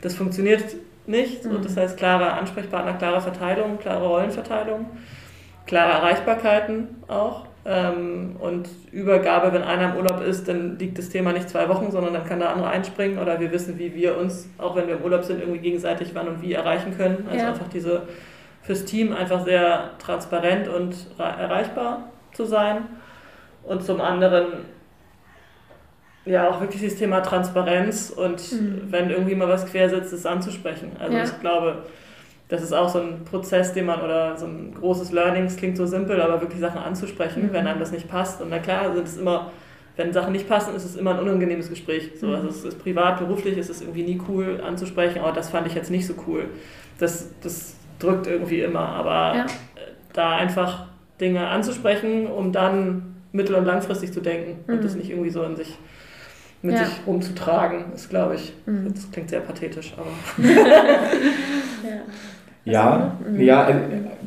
[0.01, 0.63] das funktioniert
[1.09, 1.45] nicht.
[1.45, 1.55] Mhm.
[1.55, 4.85] Und das heißt klare Ansprechpartner, klare Verteilung, klare Rollenverteilung,
[5.65, 7.45] klare Erreichbarkeiten auch.
[7.65, 11.91] Ähm, und Übergabe, wenn einer im Urlaub ist, dann liegt das Thema nicht zwei Wochen,
[11.91, 14.95] sondern dann kann der andere einspringen oder wir wissen, wie wir uns, auch wenn wir
[14.95, 17.27] im Urlaub sind, irgendwie gegenseitig wann und wie erreichen können.
[17.29, 17.49] Also ja.
[17.49, 18.03] einfach diese
[18.61, 22.85] fürs Team einfach sehr transparent und erreichbar zu sein.
[23.63, 24.45] Und zum anderen
[26.29, 28.83] ja auch wirklich das Thema Transparenz und mhm.
[28.89, 30.91] wenn irgendwie mal was quer sitzt, es anzusprechen.
[30.99, 31.23] Also ja.
[31.23, 31.83] ich glaube,
[32.47, 35.77] das ist auch so ein Prozess, den man oder so ein großes Learning, es klingt
[35.77, 37.53] so simpel, aber wirklich Sachen anzusprechen, mhm.
[37.53, 38.41] wenn einem das nicht passt.
[38.41, 39.51] Und na klar sind es immer,
[39.97, 42.11] wenn Sachen nicht passen, ist es immer ein unangenehmes Gespräch.
[42.15, 42.35] So, mhm.
[42.35, 45.75] also es ist privat, beruflich, ist es irgendwie nie cool anzusprechen, aber das fand ich
[45.75, 46.45] jetzt nicht so cool.
[46.99, 49.45] Das, das drückt irgendwie immer, aber ja.
[50.13, 50.87] da einfach
[51.19, 54.75] Dinge anzusprechen, um dann mittel- und langfristig zu denken mhm.
[54.75, 55.77] und das nicht irgendwie so in sich
[56.61, 56.85] mit ja.
[56.85, 58.93] sich rumzutragen, ist, glaube ich, mhm.
[58.93, 60.09] das klingt sehr pathetisch, aber.
[61.83, 62.01] ja.
[62.65, 63.41] Ja, mhm.
[63.41, 63.73] ja, äh,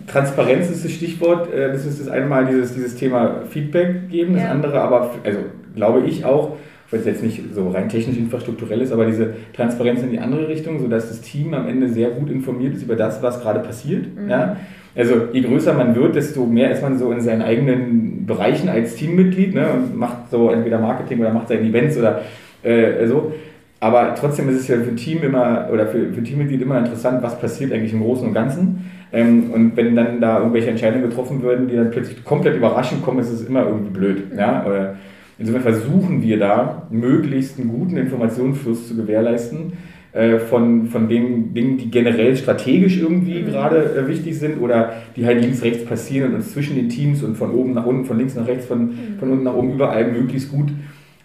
[0.07, 1.53] Transparenz ist das Stichwort.
[1.53, 4.51] Äh, das ist das eine Mal dieses, dieses Thema Feedback geben, das ja.
[4.51, 5.41] andere aber, also
[5.75, 6.57] glaube ich auch,
[6.91, 10.49] weil es jetzt nicht so rein technisch infrastrukturell ist, aber diese Transparenz in die andere
[10.49, 14.07] Richtung, sodass das Team am Ende sehr gut informiert ist über das, was gerade passiert.
[14.15, 14.29] Mhm.
[14.29, 14.57] Ja?
[14.95, 18.95] Also je größer man wird, desto mehr ist man so in seinen eigenen Bereichen als
[18.97, 22.23] Teammitglied ne, und macht so entweder Marketing oder macht seine Events oder
[22.63, 23.33] äh, so.
[23.81, 27.41] Aber trotzdem ist es ja für Team immer oder für, für Teammitglied immer interessant, was
[27.41, 28.91] passiert eigentlich im Großen und Ganzen.
[29.13, 33.19] Ähm, und wenn dann da irgendwelche Entscheidungen getroffen würden, die dann plötzlich komplett überraschend kommen,
[33.19, 34.23] ist es immer irgendwie blöd.
[34.37, 34.65] Ja?
[34.67, 34.97] Oder
[35.39, 39.73] insofern versuchen wir da, möglichst einen guten Informationsfluss zu gewährleisten
[40.13, 43.47] äh, von, von den Dingen, die generell strategisch irgendwie mhm.
[43.47, 47.23] gerade äh, wichtig sind oder die halt links, rechts passieren und uns zwischen den Teams
[47.23, 49.19] und von oben nach unten, von links nach rechts, von, mhm.
[49.19, 50.71] von unten nach oben überall möglichst gut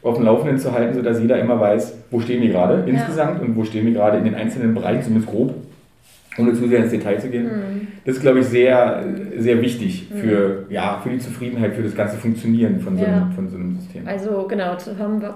[0.03, 2.85] auf dem Laufenden zu halten, sodass jeder immer weiß, wo stehen wir gerade ja.
[2.85, 5.53] insgesamt und wo stehen wir gerade in den einzelnen Bereichen, zumindest grob
[6.37, 7.45] ohne zu sehr ins Detail zu gehen.
[7.45, 7.87] Mhm.
[8.05, 9.03] Das ist, glaube ich, sehr,
[9.37, 10.17] sehr wichtig mhm.
[10.17, 10.71] für, mhm.
[10.71, 13.31] ja, für die Zufriedenheit, für das ganze Funktionieren von so, einem, ja.
[13.35, 14.07] von so einem System.
[14.07, 14.75] Also genau,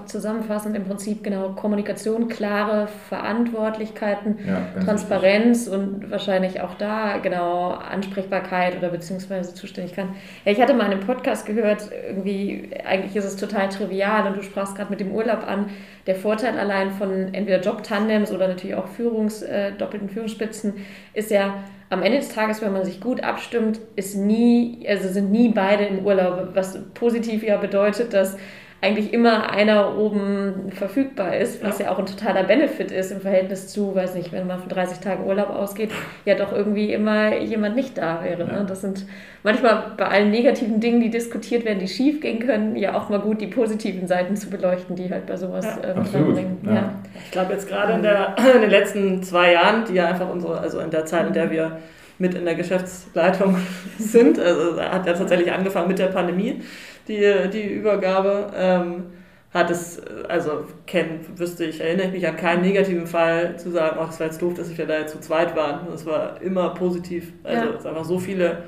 [0.06, 5.80] zusammenfassend im Prinzip genau Kommunikation, klare Verantwortlichkeiten, ja, Transparenz wichtig.
[5.80, 10.06] und wahrscheinlich auch da genau Ansprechbarkeit oder beziehungsweise Zuständigkeit.
[10.44, 14.36] Ja, ich hatte mal in einem Podcast gehört, irgendwie, eigentlich ist es total trivial und
[14.36, 15.66] du sprachst gerade mit dem Urlaub an,
[16.06, 20.74] der Vorteil allein von entweder Jobtandems oder natürlich auch Führungs, äh, doppelten Führungsspitzen
[21.14, 25.30] ist ja am Ende des Tages, wenn man sich gut abstimmt, ist nie, also sind
[25.30, 28.38] nie beide im Urlaub, was positiv ja bedeutet, dass
[28.82, 31.84] eigentlich immer einer oben verfügbar ist, was ja.
[31.84, 31.92] ja.
[31.92, 35.24] auch ein totaler Benefit ist im Verhältnis zu, weiß nicht, wenn man von 30 Tagen
[35.24, 35.92] Urlaub ausgeht,
[36.24, 38.44] ja doch irgendwie immer jemand nicht da wäre.
[38.44, 38.66] Ne?
[38.68, 39.06] Das sind
[39.44, 43.20] manchmal bei allen negativen Dingen, die diskutiert werden, die schief gehen können, ja auch mal
[43.20, 46.58] gut die positiven Seiten zu beleuchten, die halt bei sowas ja, ähm, dranbringen.
[46.66, 46.94] Ja.
[47.24, 48.04] Ich glaube jetzt gerade in,
[48.54, 51.52] in den letzten zwei Jahren, die ja einfach unsere, also in der Zeit, in der
[51.52, 51.78] wir
[52.18, 53.58] mit in der Geschäftsleitung
[53.98, 56.62] sind, also hat ja tatsächlich angefangen mit der Pandemie
[57.08, 58.50] die, die Übergabe.
[58.54, 59.04] Ähm,
[59.52, 63.98] hat es, also kenn, wüsste ich, erinnere ich mich an keinen negativen Fall zu sagen,
[64.00, 65.92] ach, es war jetzt doof, dass wir da jetzt zu zweit waren.
[65.92, 67.32] Es war immer positiv.
[67.44, 67.74] Also ja.
[67.78, 68.62] es einfach so viele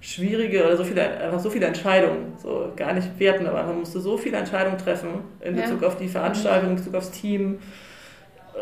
[0.00, 3.98] schwierige oder so viele, einfach so viele Entscheidungen, so gar nicht werten, aber man musste
[3.98, 5.08] so viele Entscheidungen treffen
[5.40, 5.88] in Bezug ja.
[5.88, 7.58] auf die Veranstaltung, in Bezug aufs Team,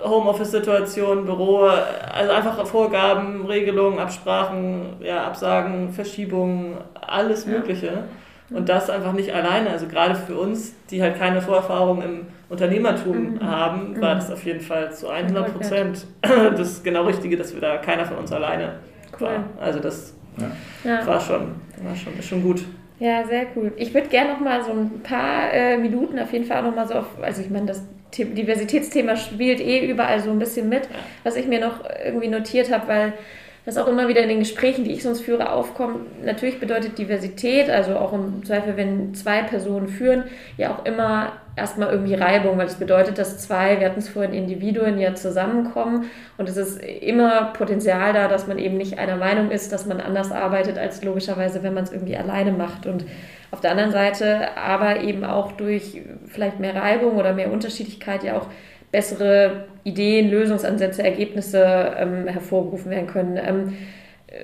[0.04, 7.86] Homeoffice-Situation, Büro, also einfach Vorgaben, Regelungen, Absprachen, ja, Absagen, Verschiebungen, alles Mögliche.
[7.86, 8.04] Ja.
[8.50, 9.70] Und das einfach nicht alleine.
[9.70, 13.42] Also gerade für uns, die halt keine Vorerfahrung im Unternehmertum mhm.
[13.42, 14.18] haben, war mhm.
[14.18, 18.18] das auf jeden Fall zu 100 Prozent das genau Richtige, dass wir da keiner von
[18.18, 18.74] uns alleine
[19.20, 19.28] cool.
[19.28, 19.44] war.
[19.60, 20.14] Also das
[20.84, 21.06] ja.
[21.06, 22.64] War, schon, war schon, ist schon gut.
[22.98, 23.72] Ja, sehr cool.
[23.76, 26.74] Ich würde gerne noch mal so ein paar äh, Minuten auf jeden Fall auch noch
[26.74, 27.82] mal so auf, also ich meine, das
[28.16, 30.88] Diversitätsthema spielt eh überall so ein bisschen mit,
[31.24, 33.12] was ich mir noch irgendwie notiert habe, weil
[33.64, 36.24] das auch immer wieder in den Gesprächen, die ich sonst führe, aufkommt.
[36.24, 40.24] Natürlich bedeutet Diversität, also auch im Zweifel, wenn zwei Personen führen,
[40.58, 44.08] ja auch immer erstmal irgendwie Reibung, weil es das bedeutet, dass zwei, wir hatten es
[44.08, 49.16] vorhin, Individuen ja zusammenkommen und es ist immer Potenzial da, dass man eben nicht einer
[49.16, 52.86] Meinung ist, dass man anders arbeitet, als logischerweise, wenn man es irgendwie alleine macht.
[52.86, 53.06] Und
[53.50, 58.36] auf der anderen Seite aber eben auch durch vielleicht mehr Reibung oder mehr Unterschiedlichkeit ja
[58.36, 58.48] auch
[58.94, 61.64] bessere Ideen, Lösungsansätze, Ergebnisse
[61.98, 63.36] ähm, hervorgerufen werden können.
[63.44, 63.72] Ähm,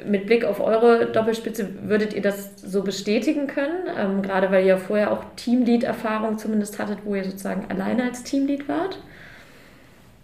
[0.08, 3.86] mit Blick auf eure Doppelspitze, würdet ihr das so bestätigen können?
[3.96, 8.68] Ähm, gerade weil ihr vorher auch Teamlead-Erfahrung zumindest hattet, wo ihr sozusagen alleine als Teamlead
[8.68, 8.98] wart?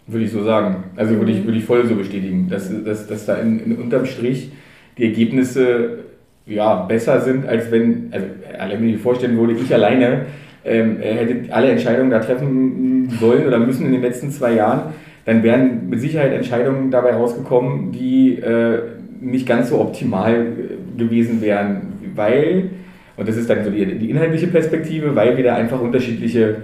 [0.09, 0.85] Würde ich so sagen.
[0.97, 4.07] Also würde ich, würde ich voll so bestätigen, dass, dass, dass da in, in unterm
[4.07, 4.51] Strich
[4.99, 6.01] die Ergebnisse
[6.47, 10.27] ja, besser sind, als wenn, also wenn ich mir vorstellen würde, ich alleine
[10.67, 14.95] ähm, hätte alle Entscheidungen da treffen sollen oder müssen in den letzten zwei Jahren,
[15.25, 18.79] dann wären mit Sicherheit Entscheidungen dabei rausgekommen, die äh,
[19.21, 21.83] nicht ganz so optimal äh, gewesen wären,
[22.15, 22.71] weil,
[23.17, 26.57] und das ist dann so die, die inhaltliche Perspektive, weil wir da einfach unterschiedliche,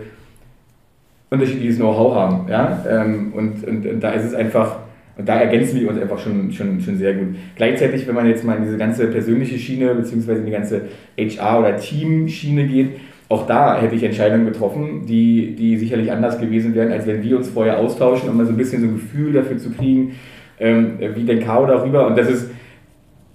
[1.31, 2.49] unterschiedliches Know-how haben.
[2.49, 2.85] Ja?
[2.89, 4.79] Ähm, und, und, und da ist es einfach,
[5.17, 7.35] und da ergänzen wir uns einfach schon, schon, schon sehr gut.
[7.57, 10.83] Gleichzeitig, wenn man jetzt mal in diese ganze persönliche Schiene beziehungsweise in die ganze
[11.19, 12.91] HR- oder Team-Schiene geht,
[13.33, 17.37] auch da hätte ich Entscheidungen getroffen, die, die sicherlich anders gewesen wären, als wenn wir
[17.39, 20.13] uns vorher austauschen, um mal so ein bisschen so ein Gefühl dafür zu kriegen,
[20.61, 22.07] ähm, wie denkt Caro darüber.
[22.07, 22.51] Und das ist,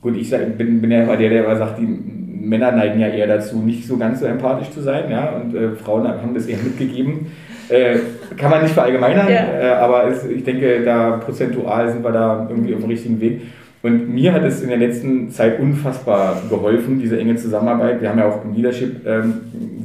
[0.01, 3.27] gut, ich bin, bin ja immer der, der immer sagt, die Männer neigen ja eher
[3.27, 6.59] dazu, nicht so ganz so empathisch zu sein, ja, und äh, Frauen haben das eher
[6.59, 7.27] mitgegeben.
[7.69, 7.97] Äh,
[8.37, 9.59] kann man nicht verallgemeinern, ja.
[9.59, 13.41] äh, aber es, ich denke, da prozentual sind wir da irgendwie auf dem richtigen Weg.
[13.83, 18.01] Und mir hat es in der letzten Zeit unfassbar geholfen, diese enge Zusammenarbeit.
[18.01, 19.33] Wir haben ja auch im Leadership ähm,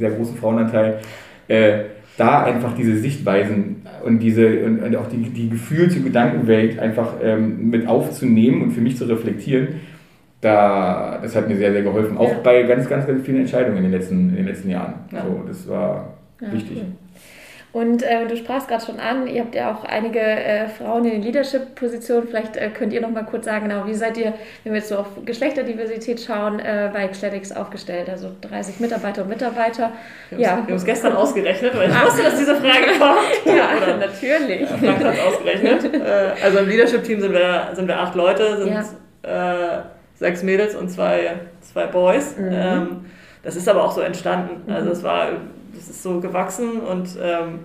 [0.03, 0.98] sehr großen Frauenanteil.
[1.48, 1.84] Äh,
[2.16, 7.70] da einfach diese Sichtweisen und diese und, und auch die, die gefühlte Gedankenwelt einfach ähm,
[7.70, 9.80] mit aufzunehmen und für mich zu reflektieren,
[10.40, 12.18] da, das hat mir sehr, sehr geholfen.
[12.18, 12.38] Auch ja.
[12.42, 14.94] bei ganz, ganz, ganz vielen Entscheidungen in den letzten, in den letzten Jahren.
[15.11, 15.24] Ja.
[15.24, 16.78] So, das war ja, wichtig.
[16.78, 16.86] Cool.
[17.73, 21.12] Und äh, du sprachst gerade schon an, ihr habt ja auch einige äh, Frauen in
[21.12, 22.29] den Leadership-Positionen.
[22.29, 24.91] Vielleicht äh, könnt ihr noch mal kurz sagen, genau, wie seid ihr, wenn wir jetzt
[24.91, 28.11] so auf Geschlechterdiversität schauen, äh, bei Xletics aufgestellt?
[28.11, 29.91] Also 30 Mitarbeiter und Mitarbeiter.
[30.29, 30.51] Wir ja.
[30.51, 33.57] haben es gestern ausgerechnet, weil ich wusste, dass diese Frage kommt.
[33.57, 34.68] ja, Oder, natürlich.
[34.68, 35.91] Frank hat ausgerechnet.
[36.03, 38.75] Äh, also im Leadership-Team sind wir, sind wir acht Leute, sind
[39.23, 39.79] ja.
[39.79, 39.83] Äh,
[40.14, 42.37] sechs Mädels und zwei, zwei Boys.
[42.37, 42.51] Mhm.
[42.53, 43.05] Ähm,
[43.43, 44.70] das ist aber auch so entstanden.
[44.70, 44.93] Also mhm.
[44.93, 45.29] es war
[45.75, 47.61] das ist so gewachsen und ähm,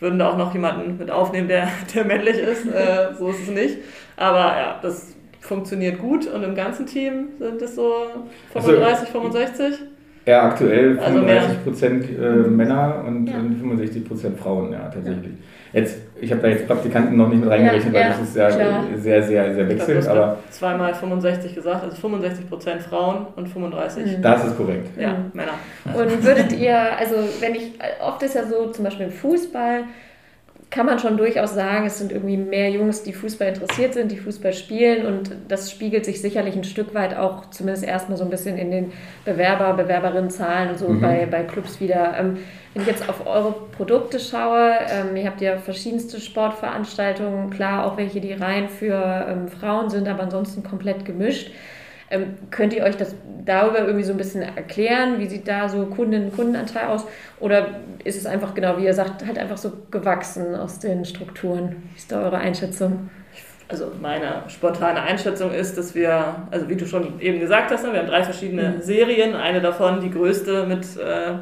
[0.00, 2.66] würden da auch noch jemanden mit aufnehmen, der, der männlich ist.
[2.66, 3.78] Äh, so ist es nicht.
[4.16, 7.92] Aber ja, das funktioniert gut und im ganzen Team sind es so
[8.52, 9.74] 35, also, 65.
[10.26, 13.34] Ja, aktuell 35 also Prozent äh, Männer und, ja.
[13.34, 15.32] 65 Prozent Frauen, ja, tatsächlich.
[15.72, 15.80] Ja.
[15.80, 18.50] Jetzt, ich habe da jetzt Praktikanten noch nicht mit reingerechnet, ja, weil das ist ja
[18.50, 18.84] klar.
[18.96, 20.04] sehr, sehr, sehr wechselnd.
[20.04, 24.18] Ich aber zweimal 65 gesagt, also 65 Prozent Frauen und 35.
[24.18, 24.22] Mhm.
[24.22, 24.88] Das ist korrekt.
[24.98, 25.30] Ja, mhm.
[25.32, 25.52] Männer.
[25.84, 29.84] Und würdet ihr, also wenn ich, oft ist ja so, zum Beispiel im Fußball,
[30.70, 34.18] kann man schon durchaus sagen, es sind irgendwie mehr Jungs, die Fußball interessiert sind, die
[34.18, 38.30] Fußball spielen und das spiegelt sich sicherlich ein Stück weit auch zumindest erstmal so ein
[38.30, 38.92] bisschen in den
[39.24, 41.00] Bewerber, Bewerberinnenzahlen und so mhm.
[41.00, 42.14] bei, bei Clubs wieder.
[42.18, 42.38] Ähm,
[42.74, 47.96] wenn ich jetzt auf eure Produkte schaue, ähm, ihr habt ja verschiedenste Sportveranstaltungen, klar auch
[47.96, 51.50] welche, die rein für ähm, Frauen sind, aber ansonsten komplett gemischt.
[52.10, 55.18] Ähm, könnt ihr euch das darüber irgendwie so ein bisschen erklären?
[55.18, 57.04] Wie sieht da so Kundinnen- Kundenanteil aus?
[57.40, 61.76] Oder ist es einfach genau, wie ihr sagt, halt einfach so gewachsen aus den Strukturen?
[61.92, 63.10] Wie ist da eure Einschätzung?
[63.68, 67.92] Also meine spontane Einschätzung ist, dass wir, also wie du schon eben gesagt hast, ne,
[67.92, 68.80] wir haben drei verschiedene mhm.
[68.80, 69.34] Serien.
[69.34, 71.34] Eine davon, die größte mit äh,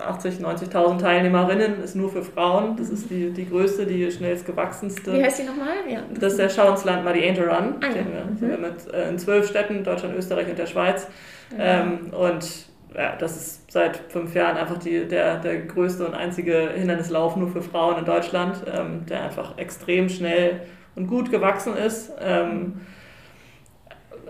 [0.00, 2.76] 80.000, 90.000 Teilnehmerinnen, ist nur für Frauen.
[2.76, 5.12] Das ist die, die größte, die schnellst gewachsenste.
[5.14, 5.74] Wie heißt die nochmal?
[5.88, 6.00] Ja.
[6.18, 7.74] Das ist der Schauensland Muddy Angel Run.
[7.80, 7.92] Ah, ja.
[7.92, 8.06] den
[8.40, 8.62] wir, mhm.
[8.62, 11.08] mit, äh, in zwölf Städten, Deutschland, Österreich und der Schweiz.
[11.50, 11.56] Mhm.
[11.58, 16.70] Ähm, und ja, das ist seit fünf Jahren einfach die, der, der größte und einzige
[16.76, 20.60] Hindernislauf nur für Frauen in Deutschland, ähm, der einfach extrem schnell
[20.96, 22.12] und gut gewachsen ist.
[22.20, 22.80] Ähm,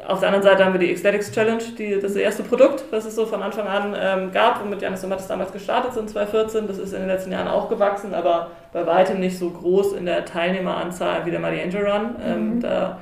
[0.06, 3.14] auf der anderen Seite haben wir die Ecstatics Challenge, die, das erste Produkt, das es
[3.14, 6.66] so von Anfang an ähm, gab, womit Janis und Mattes damals gestartet sind, 2014.
[6.66, 10.04] Das ist in den letzten Jahren auch gewachsen, aber bei weitem nicht so groß in
[10.04, 12.16] der Teilnehmeranzahl wie der Mighty Angel Run.
[12.22, 12.60] Ähm, mhm.
[12.60, 12.98] Da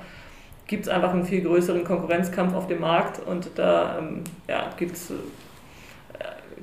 [0.69, 4.93] gibt es einfach einen viel größeren Konkurrenzkampf auf dem Markt und da ähm, ja, gibt
[4.93, 5.13] es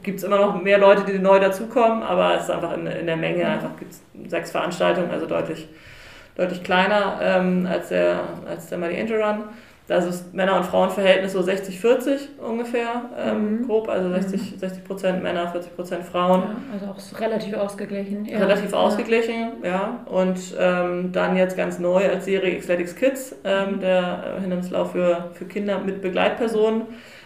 [0.03, 3.05] gibt es immer noch mehr Leute, die neu dazukommen, aber es ist einfach in, in
[3.05, 3.51] der Menge mhm.
[3.51, 3.93] einfach gibt
[4.29, 5.67] sechs Veranstaltungen, also deutlich
[6.39, 9.43] deutlich kleiner ähm, als der, als der Mighty Angel Run.
[9.87, 13.67] das ist Männer- und Frauenverhältnis so 60-40 ungefähr, ähm, mhm.
[13.67, 14.57] grob, also 60, mhm.
[14.57, 16.43] 60 Prozent Männer, 40 Prozent Frauen.
[16.43, 18.25] Ja, also auch relativ ausgeglichen.
[18.25, 18.39] Ja.
[18.39, 19.99] Relativ ausgeglichen, ja.
[20.05, 25.31] Und ähm, dann jetzt ganz neu als Serie Xletics Kids, ähm, der äh, Hindernislauf für,
[25.33, 26.83] für Kinder mit Begleitpersonen.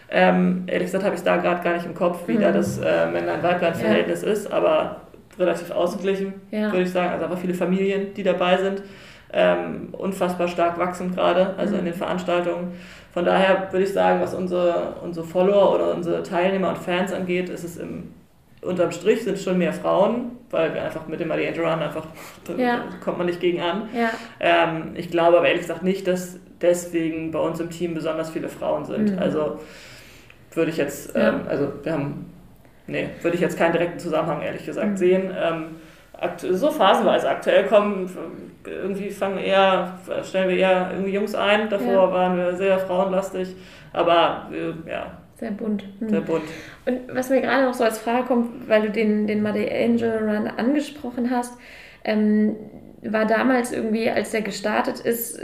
[0.09, 2.41] Ähm, ehrlich gesagt habe ich da gerade gar nicht im Kopf, wie mhm.
[2.41, 4.29] da das äh, Männlein-Weiblein-Verhältnis ja.
[4.29, 5.01] ist, aber
[5.37, 7.11] relativ ausgeglichen, würde ich sagen.
[7.11, 8.83] Also einfach viele Familien, die dabei sind
[9.33, 11.79] ähm, unfassbar stark wachsen gerade, also mhm.
[11.79, 12.73] in den Veranstaltungen.
[13.13, 17.49] Von daher würde ich sagen, was unsere, unsere Follower oder unsere Teilnehmer und Fans angeht,
[17.49, 18.13] ist es im
[18.61, 22.05] unterm Strich sind schon mehr Frauen, weil wir einfach mit dem Adiante Run einfach,
[22.57, 22.85] ja.
[23.03, 23.89] kommt man nicht gegen an.
[23.93, 24.09] Ja.
[24.39, 28.49] Ähm, ich glaube aber ehrlich gesagt nicht, dass deswegen bei uns im Team besonders viele
[28.49, 29.11] Frauen sind.
[29.11, 29.19] Mhm.
[29.19, 29.59] Also
[30.53, 32.31] würde ich jetzt, ähm, also wir haben,
[32.87, 34.97] nee, würde ich jetzt keinen direkten Zusammenhang ehrlich gesagt mhm.
[34.97, 35.31] sehen.
[35.35, 35.65] Ähm,
[36.51, 37.29] so phasenweise.
[37.29, 38.09] Aktuell kommen
[38.65, 41.69] irgendwie fangen eher, stellen wir eher irgendwie Jungs ein.
[41.69, 42.11] Davor ja.
[42.11, 43.55] waren wir sehr frauenlastig,
[43.91, 45.17] aber äh, ja.
[45.35, 45.83] Sehr bunt.
[45.99, 46.09] Hm.
[46.09, 46.43] Sehr bunt.
[46.85, 50.17] Und was mir gerade noch so als Frage kommt, weil du den, den Muddy Angel
[50.19, 51.57] Run angesprochen hast,
[52.03, 52.55] ähm,
[53.01, 55.39] war damals irgendwie, als der gestartet ist,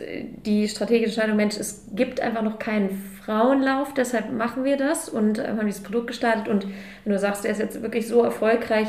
[0.46, 2.90] die strategische Entscheidung, Mensch, es gibt einfach noch keinen
[3.26, 6.48] Frauenlauf, deshalb machen wir das und haben dieses Produkt gestartet.
[6.48, 6.68] Und
[7.04, 8.88] wenn du sagst, der ist jetzt wirklich so erfolgreich,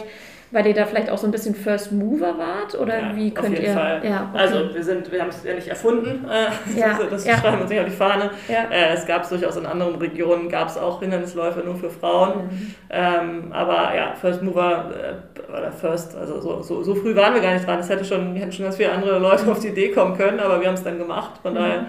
[0.50, 2.74] weil ihr da vielleicht auch so ein bisschen First Mover wart?
[2.74, 3.72] Oder ja, wie könnt auf jeden ihr.
[3.72, 4.00] Fall.
[4.04, 4.42] Ja, okay.
[4.42, 7.38] Also wir sind, wir haben es ja nicht erfunden, äh, ja, das, das ja.
[7.38, 8.30] schreiben wir uns nicht auf die Fahne.
[8.48, 12.46] Äh, es gab es durchaus in anderen Regionen, gab es auch Hindernisläufe nur für Frauen.
[12.46, 12.74] Mhm.
[12.90, 17.40] Ähm, aber ja, First Mover äh, oder First, also so, so, so, früh waren wir
[17.40, 17.78] gar nicht dran.
[17.78, 20.60] Es hätte schon, hätten schon ganz viele andere Leute auf die Idee kommen können, aber
[20.60, 21.40] wir haben es dann gemacht.
[21.42, 21.56] Von mhm.
[21.56, 21.86] daher,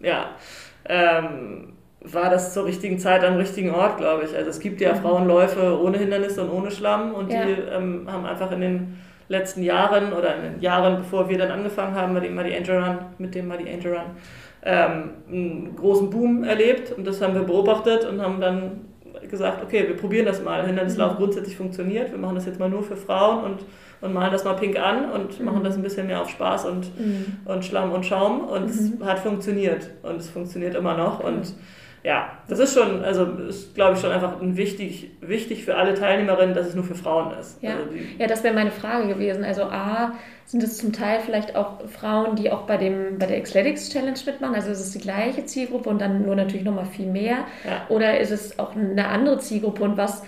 [0.00, 0.26] ja.
[0.86, 4.36] Ähm, war das zur richtigen Zeit am richtigen Ort, glaube ich.
[4.36, 4.98] Also es gibt ja mhm.
[4.98, 7.44] Frauenläufe ohne Hindernisse und ohne Schlamm und ja.
[7.44, 8.98] die ähm, haben einfach in den
[9.28, 12.78] letzten Jahren oder in den Jahren, bevor wir dann angefangen haben mit dem Muddy Angel
[12.78, 14.04] Run, mit dem Muddy Angel Run,
[14.62, 18.80] ähm, einen großen Boom erlebt und das haben wir beobachtet und haben dann
[19.28, 20.66] gesagt, okay, wir probieren das mal.
[20.66, 21.16] Hindernislauf mhm.
[21.16, 23.60] grundsätzlich funktioniert, wir machen das jetzt mal nur für Frauen und,
[24.02, 25.46] und malen das mal pink an und mhm.
[25.46, 27.38] machen das ein bisschen mehr auf Spaß und, mhm.
[27.46, 29.04] und Schlamm und Schaum und es mhm.
[29.04, 31.54] hat funktioniert und es funktioniert immer noch und
[32.04, 35.94] ja, das ist schon, also ist glaube ich schon einfach ein wichtig, wichtig für alle
[35.94, 37.62] Teilnehmerinnen, dass es nur für Frauen ist.
[37.62, 37.88] Ja, also
[38.18, 39.42] ja das wäre meine Frage gewesen.
[39.42, 40.12] Also A,
[40.44, 44.18] sind es zum Teil vielleicht auch Frauen, die auch bei, dem, bei der Xletics Challenge
[44.26, 44.54] mitmachen?
[44.54, 47.38] Also ist es die gleiche Zielgruppe und dann nur natürlich nochmal viel mehr?
[47.64, 47.86] Ja.
[47.88, 50.22] Oder ist es auch eine andere Zielgruppe und was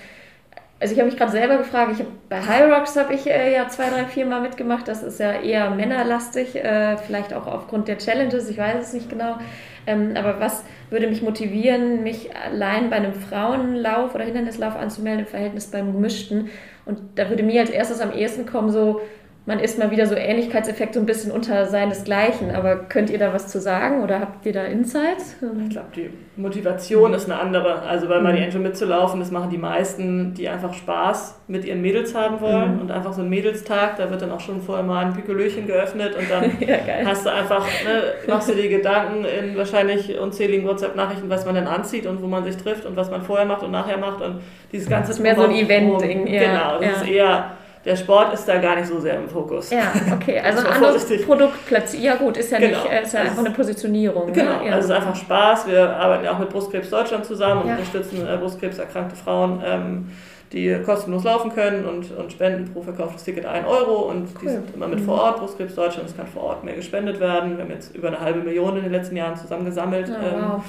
[0.79, 3.55] also ich habe mich gerade selber gefragt, ich hab, bei High Rocks habe ich äh,
[3.55, 4.87] ja zwei, drei, vier Mal mitgemacht.
[4.87, 9.09] Das ist ja eher männerlastig, äh, vielleicht auch aufgrund der Challenges, ich weiß es nicht
[9.09, 9.39] genau.
[9.87, 15.27] Ähm, aber was würde mich motivieren, mich allein bei einem Frauenlauf oder Hindernislauf anzumelden im
[15.27, 16.49] Verhältnis beim gemischten?
[16.85, 19.01] Und da würde mir als erstes am ehesten kommen, so
[19.47, 22.53] man ist mal wieder so Ähnlichkeitseffekt so ein bisschen unter seinesgleichen.
[22.53, 25.37] Aber könnt ihr da was zu sagen oder habt ihr da Insights?
[25.63, 27.83] Ich glaube, die Motivation ist eine andere.
[27.83, 28.27] Also bei mhm.
[28.27, 32.81] Angel mitzulaufen, das machen die meisten, die einfach Spaß mit ihren Mädels haben wollen mhm.
[32.81, 36.17] und einfach so ein Mädelstag, da wird dann auch schon vorher mal ein Pikolöchen geöffnet
[36.17, 41.31] und dann ja, hast du einfach, ne, machst du dir Gedanken in wahrscheinlich unzähligen WhatsApp-Nachrichten,
[41.31, 43.71] was man denn anzieht und wo man sich trifft und was man vorher macht und
[43.71, 44.41] nachher macht und
[44.73, 45.11] dieses ganze...
[45.11, 46.27] Das ist mehr so ein Event-Ding.
[46.27, 46.41] Ja.
[46.41, 47.03] Genau, das ja.
[47.03, 47.51] ist eher
[47.87, 49.71] der Sport ist da gar nicht so sehr im Fokus.
[49.71, 50.41] Ja, okay.
[50.41, 52.03] Also ein anderes Produkt platziert.
[52.03, 52.83] Ja gut, ist ja genau.
[52.83, 54.33] nicht, ist ja also einfach eine Positionierung.
[54.33, 54.67] Genau, ne?
[54.67, 54.73] ja.
[54.75, 55.69] also es ist einfach Spaß.
[55.69, 57.75] Wir arbeiten ja auch mit Brustkrebs Deutschland zusammen und ja.
[57.77, 59.63] unterstützen äh, brustkrebserkrankte Frauen.
[59.65, 60.11] Ähm,
[60.53, 64.41] die kostenlos laufen können und, und spenden pro verkauftes Ticket 1 Euro und cool.
[64.43, 65.05] die sind immer mit mhm.
[65.05, 67.57] vor Ort, Brustkrebs Deutschland, es kann vor Ort mehr gespendet werden.
[67.57, 70.65] Wir haben jetzt über eine halbe Million in den letzten Jahren zusammengesammelt, oh, ähm, wow.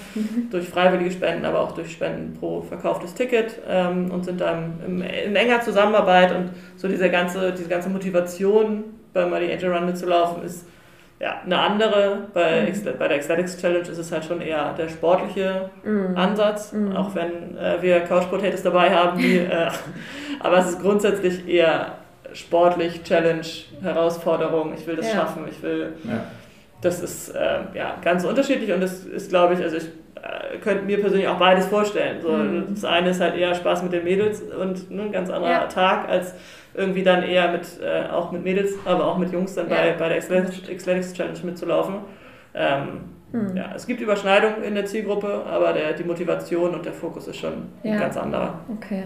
[0.51, 5.01] durch freiwillige Spenden, aber auch durch Spenden pro verkauftes Ticket ähm, und sind dann im,
[5.01, 10.43] in enger Zusammenarbeit und so diese ganze, diese ganze Motivation bei Money Angel Run mitzulaufen
[10.43, 10.65] ist
[11.19, 12.27] ja, eine andere.
[12.33, 12.97] Bei, mhm.
[12.97, 16.15] bei der Ecstatics Challenge ist es halt schon eher der sportliche mhm.
[16.15, 16.95] Ansatz, mhm.
[16.95, 19.17] auch wenn äh, wir Couch Potatoes dabei haben.
[19.17, 19.69] Die, äh,
[20.39, 21.93] aber es ist grundsätzlich eher
[22.33, 23.45] sportlich, Challenge,
[23.81, 24.73] Herausforderung.
[24.75, 25.13] Ich will das ja.
[25.13, 25.93] schaffen, ich will.
[26.03, 26.25] Ja.
[26.81, 29.89] Das ist äh, ja, ganz unterschiedlich und das ist, glaube ich, also ich
[30.61, 32.21] könnte mir persönlich auch beides vorstellen.
[32.21, 32.67] So, mhm.
[32.69, 35.65] Das eine ist halt eher Spaß mit den Mädels und ne, ein ganz anderer ja.
[35.67, 36.33] Tag als
[36.73, 39.75] irgendwie dann eher mit, äh, auch mit Mädels, aber auch mit Jungs dann ja.
[39.75, 41.95] bei, bei der Xletics Challenge mitzulaufen.
[42.53, 43.55] Ähm, hm.
[43.57, 47.35] Ja, es gibt Überschneidungen in der Zielgruppe, aber der, die Motivation und der Fokus ist
[47.35, 47.91] schon ja.
[47.93, 48.61] ein ganz anderer.
[48.73, 49.03] Okay.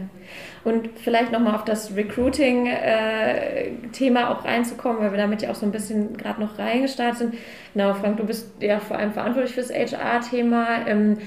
[0.63, 5.65] Und vielleicht nochmal auf das Recruiting-Thema äh, auch reinzukommen, weil wir damit ja auch so
[5.65, 7.33] ein bisschen gerade noch reingestartet sind.
[7.73, 10.85] Genau, Frank, du bist ja vor allem verantwortlich für das HR-Thema.
[10.85, 11.17] Ähm,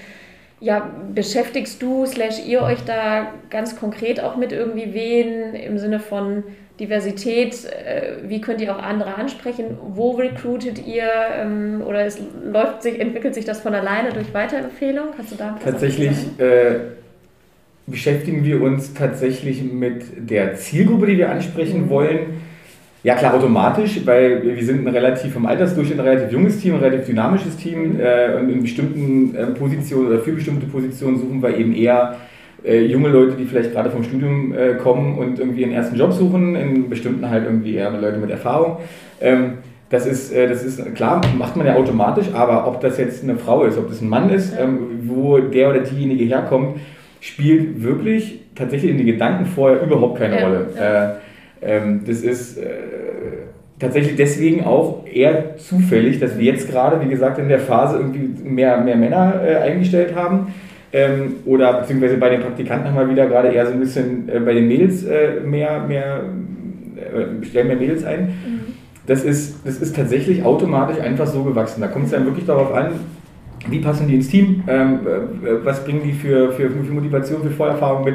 [0.61, 5.99] ja, beschäftigst du slash ihr euch da ganz konkret auch mit irgendwie wen im Sinne
[5.99, 6.45] von
[6.81, 7.65] Diversität?
[7.65, 9.79] Äh, wie könnt ihr auch andere ansprechen?
[9.95, 11.09] Wo recruitet ihr?
[11.37, 15.09] Ähm, oder es läuft sich, entwickelt sich das von alleine durch Weiterempfehlung?
[15.17, 16.77] Kannst du da Tatsächlich äh,
[17.87, 21.91] beschäftigen wir uns tatsächlich mit der Zielgruppe, die wir ansprechen mhm.
[21.91, 22.41] wollen
[23.05, 26.81] ja, klar, automatisch, weil wir sind ein relativ vom Altersdurchschnitt ein relativ junges Team, ein
[26.81, 31.55] relativ dynamisches Team äh, und in bestimmten äh, Positionen oder für bestimmte Positionen suchen wir
[31.55, 32.17] eben eher
[32.65, 36.13] äh, junge Leute, die vielleicht gerade vom Studium äh, kommen und irgendwie einen ersten Job
[36.13, 38.79] suchen, in bestimmten halt irgendwie eher Leute mit Erfahrung.
[39.21, 39.59] Ähm,
[39.91, 43.37] das ist, äh, das ist klar, macht man ja automatisch, aber ob das jetzt eine
[43.37, 46.81] Frau ist, ob das ein Mann ist, ähm, wo der oder diejenige herkommt,
[47.21, 50.67] spielt wirklich tatsächlich in den Gedanken vorher überhaupt keine ja, Rolle.
[50.75, 51.05] Ja.
[51.05, 51.15] Äh,
[51.63, 52.65] ähm, das ist äh,
[53.79, 58.43] tatsächlich deswegen auch eher zufällig, dass wir jetzt gerade, wie gesagt, in der Phase irgendwie
[58.43, 60.49] mehr, mehr Männer eingestellt haben.
[60.95, 64.39] Ähm, oder beziehungsweise bei den Praktikanten haben wir wieder gerade eher so ein bisschen äh,
[64.39, 66.21] bei den Mädels äh, mehr, mehr,
[66.97, 68.27] äh, stellen mehr Mädels ein.
[68.27, 68.61] Mhm.
[69.05, 71.81] Das, ist, das ist tatsächlich automatisch einfach so gewachsen.
[71.81, 72.93] Da kommt es dann wirklich darauf an,
[73.69, 77.51] wie passen die ins Team, ähm, äh, was bringen die für, für, für Motivation, für
[77.51, 78.15] Vorerfahrung mit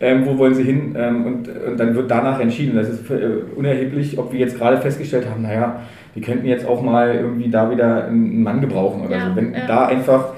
[0.00, 2.76] ähm, wo wollen sie hin ähm, und, und dann wird danach entschieden.
[2.76, 5.80] Das ist äh, unerheblich, ob wir jetzt gerade festgestellt haben, naja,
[6.14, 9.36] wir könnten jetzt auch mal irgendwie da wieder einen Mann gebrauchen oder ja, so.
[9.36, 9.66] Wenn ja.
[9.66, 10.34] da einfach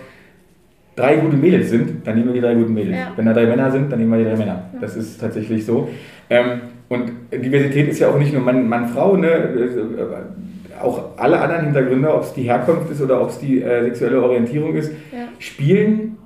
[0.96, 2.96] drei gute Mädels sind, dann nehmen wir die drei guten Mädels.
[2.96, 3.12] Ja.
[3.16, 4.70] Wenn da drei Männer sind, dann nehmen wir die drei Männer.
[4.80, 5.88] Das ist tatsächlich so.
[6.28, 9.28] Ähm, und Diversität ist ja auch nicht nur Mann, Mann Frau, ne?
[9.28, 13.84] Äh, auch alle anderen Hintergründe, ob es die Herkunft ist oder ob es die äh,
[13.84, 14.90] sexuelle Orientierung ist,
[15.38, 16.16] spielen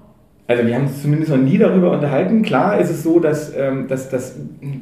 [0.47, 2.43] also wir haben uns zumindest noch nie darüber unterhalten.
[2.43, 4.39] Klar ist es so, dass, ähm, dass, dass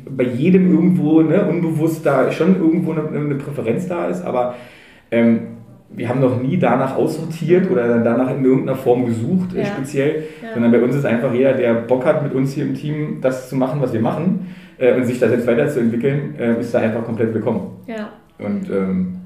[0.08, 4.56] bei jedem irgendwo ne, unbewusst da schon irgendwo eine, eine Präferenz da ist, aber
[5.12, 5.40] ähm,
[5.94, 9.66] wir haben noch nie danach aussortiert oder danach in irgendeiner Form gesucht, äh, ja.
[9.66, 10.54] speziell, ja.
[10.54, 13.48] sondern bei uns ist einfach jeder, der Bock hat, mit uns hier im Team das
[13.48, 17.04] zu machen, was wir machen äh, und sich das jetzt weiterzuentwickeln, äh, ist da einfach
[17.04, 17.78] komplett willkommen.
[17.86, 18.10] Ja.
[18.38, 19.20] Und ähm,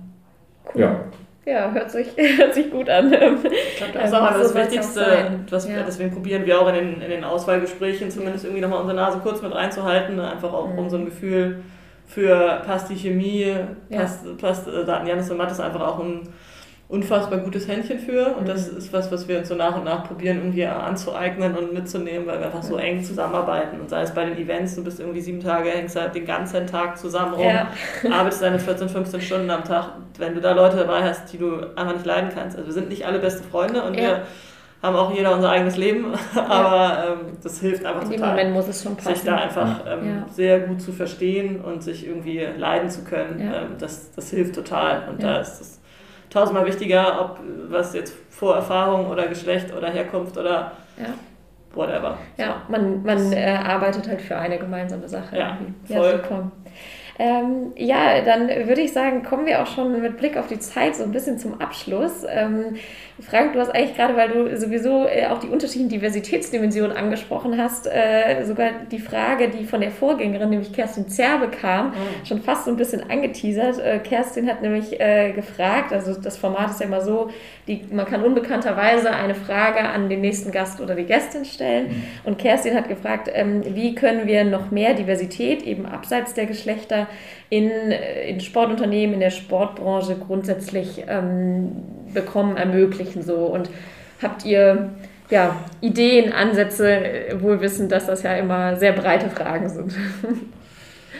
[0.75, 0.81] cool.
[0.81, 1.01] ja.
[1.49, 2.09] Ja, hört sich,
[2.39, 3.13] hört sich gut an.
[3.13, 5.07] Ich glaube, das ist auch das Wichtigste,
[5.49, 5.85] was ja.
[5.87, 9.41] deswegen probieren wir auch in den, in den Auswahlgesprächen zumindest irgendwie nochmal unsere Nase kurz
[9.43, 10.79] mit reinzuhalten, einfach auch mhm.
[10.79, 11.63] um so ein Gefühl
[12.07, 13.55] für passt die Chemie,
[13.91, 14.33] passt, ja.
[14.41, 16.29] passt äh, Daten Janis und Matt ist einfach auch ein
[16.89, 18.47] unfassbar gutes Händchen für und mhm.
[18.47, 22.27] das ist was, was wir uns so nach und nach probieren irgendwie anzueignen und mitzunehmen,
[22.29, 25.21] weil wir einfach so eng zusammenarbeiten und sei es bei den Events, du bist irgendwie
[25.21, 27.69] sieben Tage, hängst halt den ganzen Tag zusammen rum, ja.
[28.11, 31.57] arbeitest deine 14, 15 Stunden am Tag, wenn du da Leute dabei hast, die du
[31.75, 32.57] einfach nicht leiden kannst.
[32.57, 34.03] Also wir sind nicht alle beste Freunde und ja.
[34.03, 34.23] wir
[34.81, 38.31] haben auch jeder unser eigenes Leben, aber ähm, das hilft einfach In total.
[38.31, 39.15] Moment muss es schon passen.
[39.17, 40.27] Sich da einfach ähm, ja.
[40.31, 45.09] sehr gut zu verstehen und sich irgendwie leiden zu können, ähm, das, das hilft total
[45.11, 45.81] und da ist das
[46.31, 51.15] tausendmal wichtiger, ob was jetzt Vorerfahrung oder Geschlecht oder Herkunft oder ja.
[51.75, 52.19] whatever.
[52.37, 55.37] Ja, man, man äh, arbeitet halt für eine gemeinsame Sache.
[55.37, 55.97] Ja, voll.
[55.97, 56.51] Ja, super.
[57.19, 60.97] Ähm, ja, dann würde ich sagen, kommen wir auch schon mit Blick auf die Zeit
[60.97, 62.25] so ein bisschen zum Abschluss.
[62.29, 62.77] Ähm,
[63.19, 67.87] Frank, du hast eigentlich gerade, weil du sowieso äh, auch die unterschiedlichen Diversitätsdimensionen angesprochen hast,
[67.87, 72.27] äh, sogar die Frage, die von der Vorgängerin, nämlich Kerstin Zerbe kam, mhm.
[72.27, 73.79] schon fast so ein bisschen angeteasert.
[73.79, 77.31] Äh, Kerstin hat nämlich äh, gefragt, also das Format ist ja immer so,
[77.67, 81.89] die, man kann unbekannterweise eine Frage an den nächsten Gast oder die Gästin stellen.
[81.89, 82.03] Mhm.
[82.25, 87.06] Und Kerstin hat gefragt, ähm, wie können wir noch mehr Diversität eben abseits der Geschlechter
[87.51, 91.73] in, äh, in Sportunternehmen, in der Sportbranche grundsätzlich ähm,
[92.13, 93.37] bekommen, ermöglichen so.
[93.37, 93.71] Und
[94.23, 94.91] habt ihr
[95.31, 99.95] ja, Ideen, Ansätze, äh, wohl wissen, dass das ja immer sehr breite Fragen sind.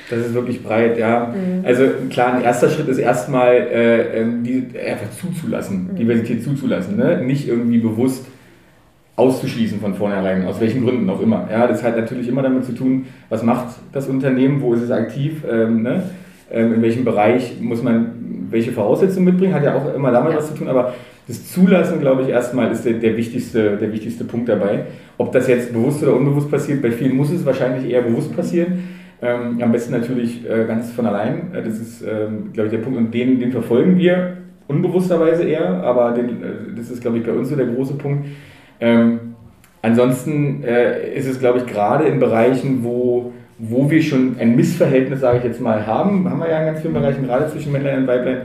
[0.09, 1.35] Das ist wirklich breit, ja.
[1.35, 1.65] Mhm.
[1.65, 5.97] Also klar, ein erster Schritt ist erstmal äh, die, einfach zuzulassen, mhm.
[5.97, 6.97] Diversität zuzulassen.
[6.97, 7.23] Ne?
[7.23, 8.25] Nicht irgendwie bewusst
[9.17, 11.49] auszuschließen von vornherein, aus welchen Gründen auch immer.
[11.51, 14.91] Ja, das hat natürlich immer damit zu tun, was macht das Unternehmen, wo ist es
[14.91, 16.03] aktiv, ähm, ne?
[16.51, 20.39] ähm, in welchem Bereich muss man welche Voraussetzungen mitbringen, hat ja auch immer damit ja.
[20.39, 20.95] was zu tun, aber
[21.29, 24.85] das Zulassen, glaube ich, erstmal ist der, der, wichtigste, der wichtigste Punkt dabei.
[25.19, 28.85] Ob das jetzt bewusst oder unbewusst passiert, bei vielen muss es wahrscheinlich eher bewusst passieren.
[29.21, 31.53] Ähm, am besten natürlich äh, ganz von allein.
[31.53, 34.37] Äh, das ist, ähm, glaube ich, der Punkt und den, den verfolgen wir
[34.69, 38.27] unbewussterweise eher, aber den, äh, das ist, glaube ich, bei uns so der große Punkt
[38.81, 39.35] ähm,
[39.83, 45.21] ansonsten äh, ist es, glaube ich, gerade in Bereichen, wo, wo wir schon ein Missverhältnis,
[45.21, 48.01] sage ich jetzt mal, haben, haben wir ja in ganz vielen Bereichen, gerade zwischen Männlein
[48.01, 48.43] und Weiblein,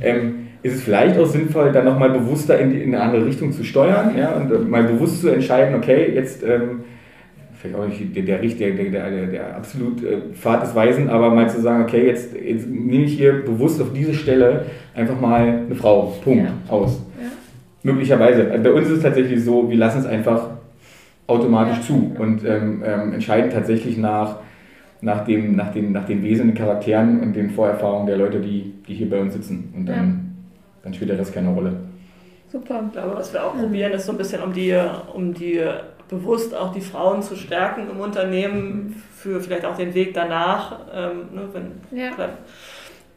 [0.00, 3.52] ähm, ist es vielleicht auch sinnvoll, dann nochmal bewusster in, die, in, eine andere Richtung
[3.52, 6.84] zu steuern ja, und äh, mal bewusst zu entscheiden, okay, jetzt ähm,
[7.62, 11.48] vielleicht auch nicht der, der, der, der, der absolut äh, Pfad des Weisen, aber mal
[11.48, 15.74] zu sagen, okay, jetzt, jetzt nehme ich hier bewusst auf diese Stelle einfach mal eine
[15.74, 16.52] Frau, Punkt, ja.
[16.72, 17.00] aus.
[17.82, 18.44] Möglicherweise.
[18.44, 20.50] Bei uns ist es tatsächlich so, wir lassen es einfach
[21.26, 21.82] automatisch ja.
[21.82, 24.36] zu und ähm, ähm, entscheiden tatsächlich nach,
[25.00, 28.74] nach, dem, nach, den, nach den Wesen, den Charakteren und den Vorerfahrungen der Leute, die,
[28.86, 29.72] die hier bei uns sitzen.
[29.76, 30.14] Und dann, ja.
[30.84, 31.74] dann spielt das keine Rolle.
[32.50, 32.82] Super.
[32.86, 34.78] Ich glaube, was wir auch probieren, ist so ein bisschen um die,
[35.14, 35.60] um die
[36.08, 40.80] bewusst auch die Frauen zu stärken im Unternehmen für vielleicht auch den Weg danach.
[40.94, 42.10] Ähm, ne, wenn, ja.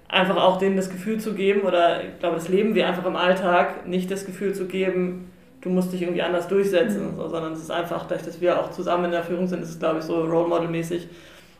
[0.07, 3.15] Einfach auch denen das Gefühl zu geben, oder ich glaube, das leben wir einfach im
[3.15, 5.31] Alltag, nicht das Gefühl zu geben,
[5.61, 7.17] du musst dich irgendwie anders durchsetzen, mhm.
[7.17, 9.69] so, sondern es ist einfach, dadurch, dass wir auch zusammen in der Führung sind, ist
[9.69, 11.07] es, glaube ich, so Role Model-mäßig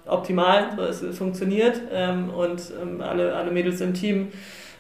[0.06, 0.70] optimal.
[0.76, 4.28] So, es, funktioniert ähm, und ähm, alle, alle Mädels im Team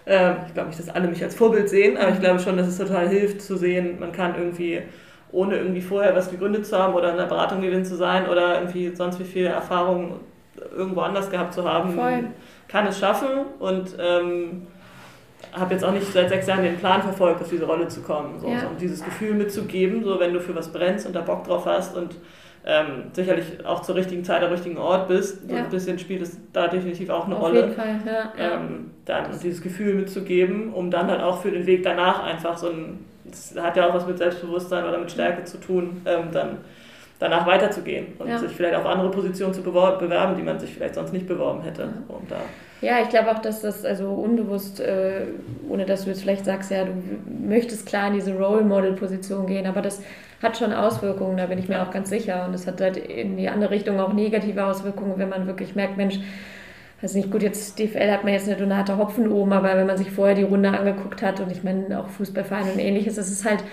[0.07, 2.67] ähm, ich glaube nicht, dass alle mich als Vorbild sehen, aber ich glaube schon, dass
[2.67, 4.81] es total hilft zu sehen, man kann irgendwie,
[5.31, 8.55] ohne irgendwie vorher was gegründet zu haben oder in einer Beratung gewinnt zu sein oder
[8.55, 10.19] irgendwie sonst wie viel Erfahrung
[10.75, 12.25] irgendwo anders gehabt zu haben, Voll.
[12.67, 14.67] Kann es schaffen und ähm,
[15.53, 18.39] habe jetzt auch nicht seit sechs Jahren den Plan verfolgt, auf diese Rolle zu kommen.
[18.39, 18.61] So, ja.
[18.61, 21.65] so, um dieses Gefühl mitzugeben, so wenn du für was brennst und da Bock drauf
[21.65, 22.15] hast und
[22.67, 25.47] ähm, sicherlich auch zur richtigen Zeit am richtigen Ort bist.
[25.47, 27.59] So ein bisschen spielt es da definitiv auch eine Auf Rolle.
[27.59, 28.55] Auf jeden Fall, ja.
[28.55, 32.69] Ähm, dann dieses Gefühl mitzugeben, um dann halt auch für den Weg danach einfach so
[32.69, 36.57] ein, das hat ja auch was mit Selbstbewusstsein oder mit Stärke zu tun, ähm, dann
[37.19, 38.37] danach weiterzugehen und ja.
[38.37, 41.83] sich vielleicht auf andere Positionen zu bewerben, die man sich vielleicht sonst nicht beworben hätte.
[42.07, 42.37] Und da
[42.81, 45.25] ja, ich glaube auch, dass das also unbewusst, äh,
[45.69, 46.91] ohne dass du jetzt vielleicht sagst, ja, du
[47.47, 50.03] möchtest klar in diese Role Model Position gehen, aber das
[50.43, 52.45] hat schon Auswirkungen, da bin ich mir auch ganz sicher.
[52.45, 55.97] Und es hat halt in die andere Richtung auch negative Auswirkungen, wenn man wirklich merkt,
[55.97, 56.19] Mensch,
[57.01, 59.97] weiß nicht, gut, jetzt DFL hat man jetzt eine Donate Hopfen oben, aber wenn man
[59.97, 63.45] sich vorher die Runde angeguckt hat und ich meine auch Fußballvereine und ähnliches, es ist
[63.45, 63.63] halt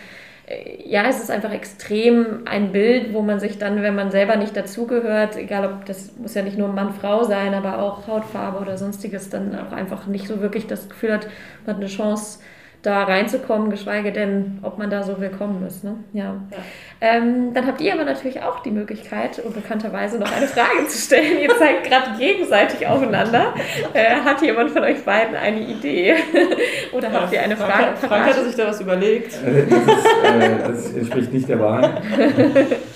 [0.84, 4.56] ja, es ist einfach extrem ein Bild, wo man sich dann, wenn man selber nicht
[4.56, 9.30] dazugehört, egal ob das muss ja nicht nur Mann-Frau sein, aber auch Hautfarbe oder sonstiges,
[9.30, 11.26] dann auch einfach nicht so wirklich das Gefühl hat,
[11.66, 12.40] man hat eine Chance,
[12.82, 15.84] da reinzukommen, geschweige denn, ob man da so willkommen ist.
[15.84, 15.96] Ne?
[16.12, 16.42] Ja.
[16.50, 16.58] ja.
[17.00, 21.38] Ähm, dann habt ihr aber natürlich auch die Möglichkeit, unbekannterweise noch eine Frage zu stellen.
[21.38, 23.54] Ihr zeigt gerade gegenseitig aufeinander.
[23.94, 26.14] Äh, hat jemand von euch beiden eine Idee?
[26.92, 27.96] Oder ja, habt ihr eine Frage?
[27.96, 29.34] Frank, Frank hatte sich da was überlegt.
[29.44, 32.02] Äh, das, ist, äh, das entspricht nicht der Wahrheit.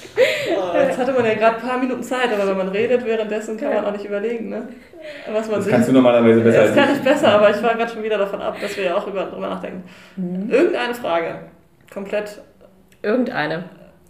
[0.83, 3.75] Jetzt hatte man ja gerade ein paar Minuten Zeit, aber wenn man redet währenddessen, kann
[3.75, 4.69] man auch nicht überlegen, ne?
[5.31, 6.63] Was man das kannst du normalerweise besser.
[6.65, 8.97] Das kann ich besser, aber ich war gerade schon wieder davon ab, dass wir ja
[8.97, 9.85] auch über, drüber nachdenken.
[10.17, 10.51] Mhm.
[10.51, 11.41] Irgendeine Frage.
[11.93, 12.41] Komplett.
[13.03, 13.65] Irgendeine.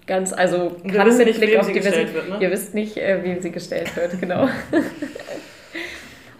[0.06, 2.36] Ganz, also wir kann mit nicht, Blick auf die gestellt wird, ne?
[2.40, 4.48] Ihr wisst nicht, äh, wie sie gestellt wird, genau.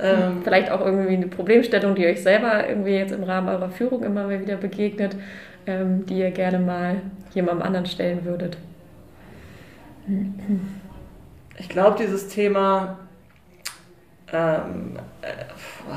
[0.01, 4.05] ähm, Vielleicht auch irgendwie eine Problemstellung, die euch selber irgendwie jetzt im Rahmen eurer Führung
[4.05, 5.17] immer mal wieder begegnet,
[5.67, 7.03] ähm, die ihr gerne mal
[7.35, 8.57] jemandem anderen stellen würdet.
[11.59, 12.99] Ich glaube, dieses Thema,
[14.33, 15.29] ähm, äh,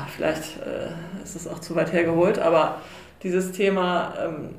[0.08, 2.80] vielleicht äh, ist es auch zu weit hergeholt, aber
[3.22, 4.54] dieses Thema ähm,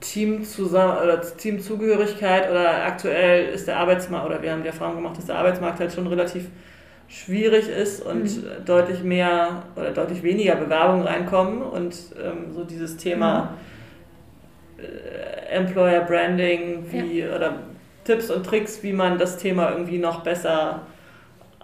[0.00, 5.26] Team oder Teamzugehörigkeit oder aktuell ist der Arbeitsmarkt, oder wir haben die Erfahrung gemacht, dass
[5.26, 6.46] der Arbeitsmarkt halt schon relativ
[7.08, 8.64] schwierig ist und mhm.
[8.64, 13.69] deutlich mehr oder deutlich weniger Bewerbungen reinkommen und ähm, so dieses Thema mhm.
[14.82, 17.34] Äh, Employer Branding, wie ja.
[17.34, 17.54] oder
[18.04, 20.82] Tipps und Tricks, wie man das Thema irgendwie noch besser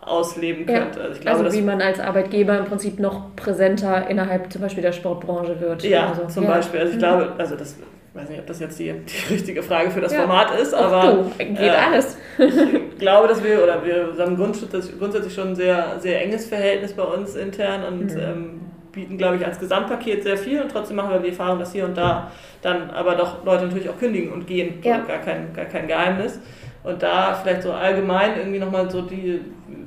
[0.01, 1.01] ausleben könnte.
[1.01, 1.05] Ja.
[1.07, 4.93] Also, glaube, also wie man als Arbeitgeber im Prinzip noch präsenter innerhalb zum Beispiel der
[4.93, 5.83] Sportbranche wird.
[5.83, 6.51] Ja, also, zum ja.
[6.51, 6.81] Beispiel.
[6.81, 7.01] Also ich mhm.
[7.01, 7.77] glaube, also das
[8.17, 10.21] ich weiß nicht, ob das jetzt die, die richtige Frage für das ja.
[10.21, 12.17] Format ist, aber du, geht äh, alles.
[12.39, 17.03] ich glaube, dass wir, oder wir haben grundsätzlich schon ein sehr, sehr enges Verhältnis bei
[17.03, 18.19] uns intern und mhm.
[18.19, 18.61] ähm,
[18.97, 21.85] bieten, glaube ich, als Gesamtpaket sehr viel und trotzdem machen wir die Erfahrung, dass hier
[21.85, 22.33] und da
[22.63, 24.81] dann aber doch Leute natürlich auch kündigen und gehen.
[24.83, 25.01] Ja.
[25.01, 26.41] Gar, kein, gar kein Geheimnis.
[26.83, 29.43] Und da vielleicht so allgemein irgendwie nochmal so die,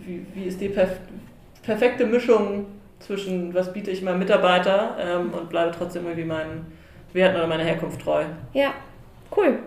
[0.05, 0.91] wie, wie ist die perf
[1.63, 2.65] perfekte Mischung
[2.99, 6.65] zwischen, was biete ich meinem Mitarbeiter ähm, und bleibe trotzdem irgendwie meinen
[7.13, 8.23] Werten oder meiner Herkunft treu.
[8.53, 8.73] Ja,
[9.35, 9.59] cool.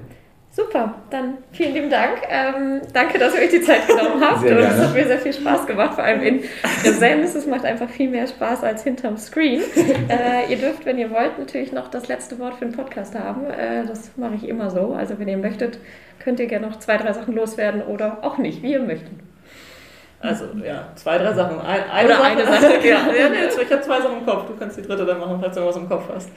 [0.55, 2.19] Super, dann vielen lieben Dank.
[2.29, 4.41] Ähm, danke, dass ihr euch die Zeit genommen habt.
[4.41, 6.43] Sehr und es hat mir sehr viel Spaß gemacht, vor allem in
[6.83, 7.35] Präsenz.
[7.35, 9.63] Es macht einfach viel mehr Spaß als hinterm Screen.
[10.09, 13.49] Äh, ihr dürft, wenn ihr wollt, natürlich noch das letzte Wort für den Podcast haben.
[13.49, 14.93] Äh, das mache ich immer so.
[14.93, 15.79] Also wenn ihr möchtet,
[16.19, 19.13] könnt ihr gerne noch zwei, drei Sachen loswerden oder auch nicht, wie ihr möchtet.
[20.21, 21.61] Also ja, zwei, drei Sachen.
[21.61, 22.79] eine Oder Sache, eine Sache.
[22.89, 24.47] ja, ja nee, ich habe zwei Sachen im Kopf.
[24.47, 26.31] Du kannst die dritte dann machen, falls du noch was im Kopf hast.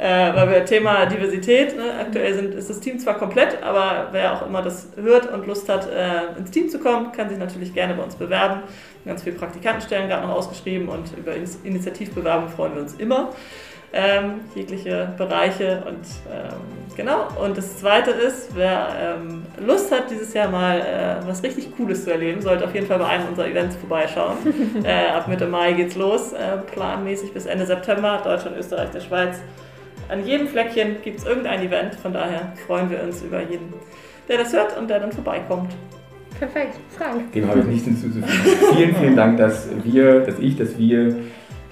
[0.00, 4.32] Äh, weil wir Thema Diversität, ne, aktuell sind, ist das Team zwar komplett, aber wer
[4.32, 7.74] auch immer das hört und Lust hat, äh, ins Team zu kommen, kann sich natürlich
[7.74, 8.62] gerne bei uns bewerben.
[9.04, 11.32] Ganz viele Praktikantenstellen gerade noch ausgeschrieben und über
[11.64, 13.28] Initiativbewerbung freuen wir uns immer.
[13.92, 16.60] Ähm, jegliche Bereiche und ähm,
[16.96, 17.28] genau.
[17.38, 22.04] Und das zweite ist, wer ähm, Lust hat, dieses Jahr mal äh, was richtig Cooles
[22.04, 24.38] zu erleben, sollte auf jeden Fall bei einem unserer Events vorbeischauen.
[24.82, 29.40] äh, ab Mitte Mai geht's los, äh, planmäßig bis Ende September, Deutschland, Österreich, der Schweiz
[30.10, 31.94] an jedem Fleckchen gibt es irgendein Event.
[31.94, 33.72] Von daher freuen wir uns über jeden,
[34.28, 35.72] der das hört und der dann vorbeikommt.
[36.38, 37.32] Perfekt, Frank.
[37.32, 38.74] Dem habe ich nichts hinzuzufügen.
[38.74, 41.16] vielen, vielen Dank, dass wir, dass ich, dass wir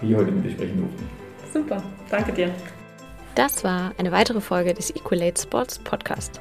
[0.01, 1.11] hier heute mit dir sprechen durften.
[1.53, 2.51] Super, danke dir.
[3.34, 6.41] Das war eine weitere Folge des Equalate Sports Podcast.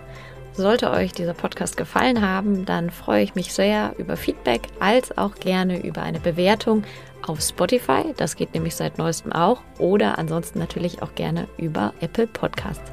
[0.54, 5.36] Sollte euch dieser Podcast gefallen haben, dann freue ich mich sehr über Feedback als auch
[5.36, 6.84] gerne über eine Bewertung
[7.28, 8.13] auf Spotify.
[8.17, 9.61] Das geht nämlich seit neuestem auch.
[9.80, 12.91] Oder ansonsten natürlich auch gerne über Apple Podcasts.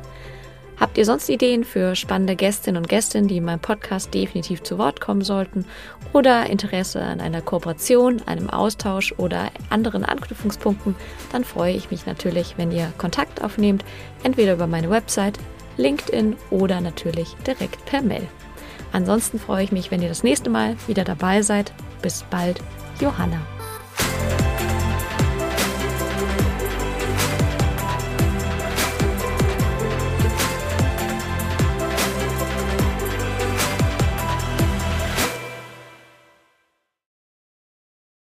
[0.78, 4.76] Habt ihr sonst Ideen für spannende Gästinnen und Gäste, die in meinem Podcast definitiv zu
[4.76, 5.64] Wort kommen sollten?
[6.12, 10.97] Oder Interesse an einer Kooperation, einem Austausch oder anderen Anknüpfungspunkten?
[11.30, 13.85] Dann freue ich mich natürlich, wenn ihr Kontakt aufnehmt,
[14.24, 15.39] entweder über meine Website
[15.76, 18.26] LinkedIn oder natürlich direkt per Mail.
[18.93, 21.72] Ansonsten freue ich mich, wenn ihr das nächste Mal wieder dabei seid.
[22.03, 22.61] Bis bald,
[23.01, 23.54] Johanna.
[23.97, 24.43] Bye.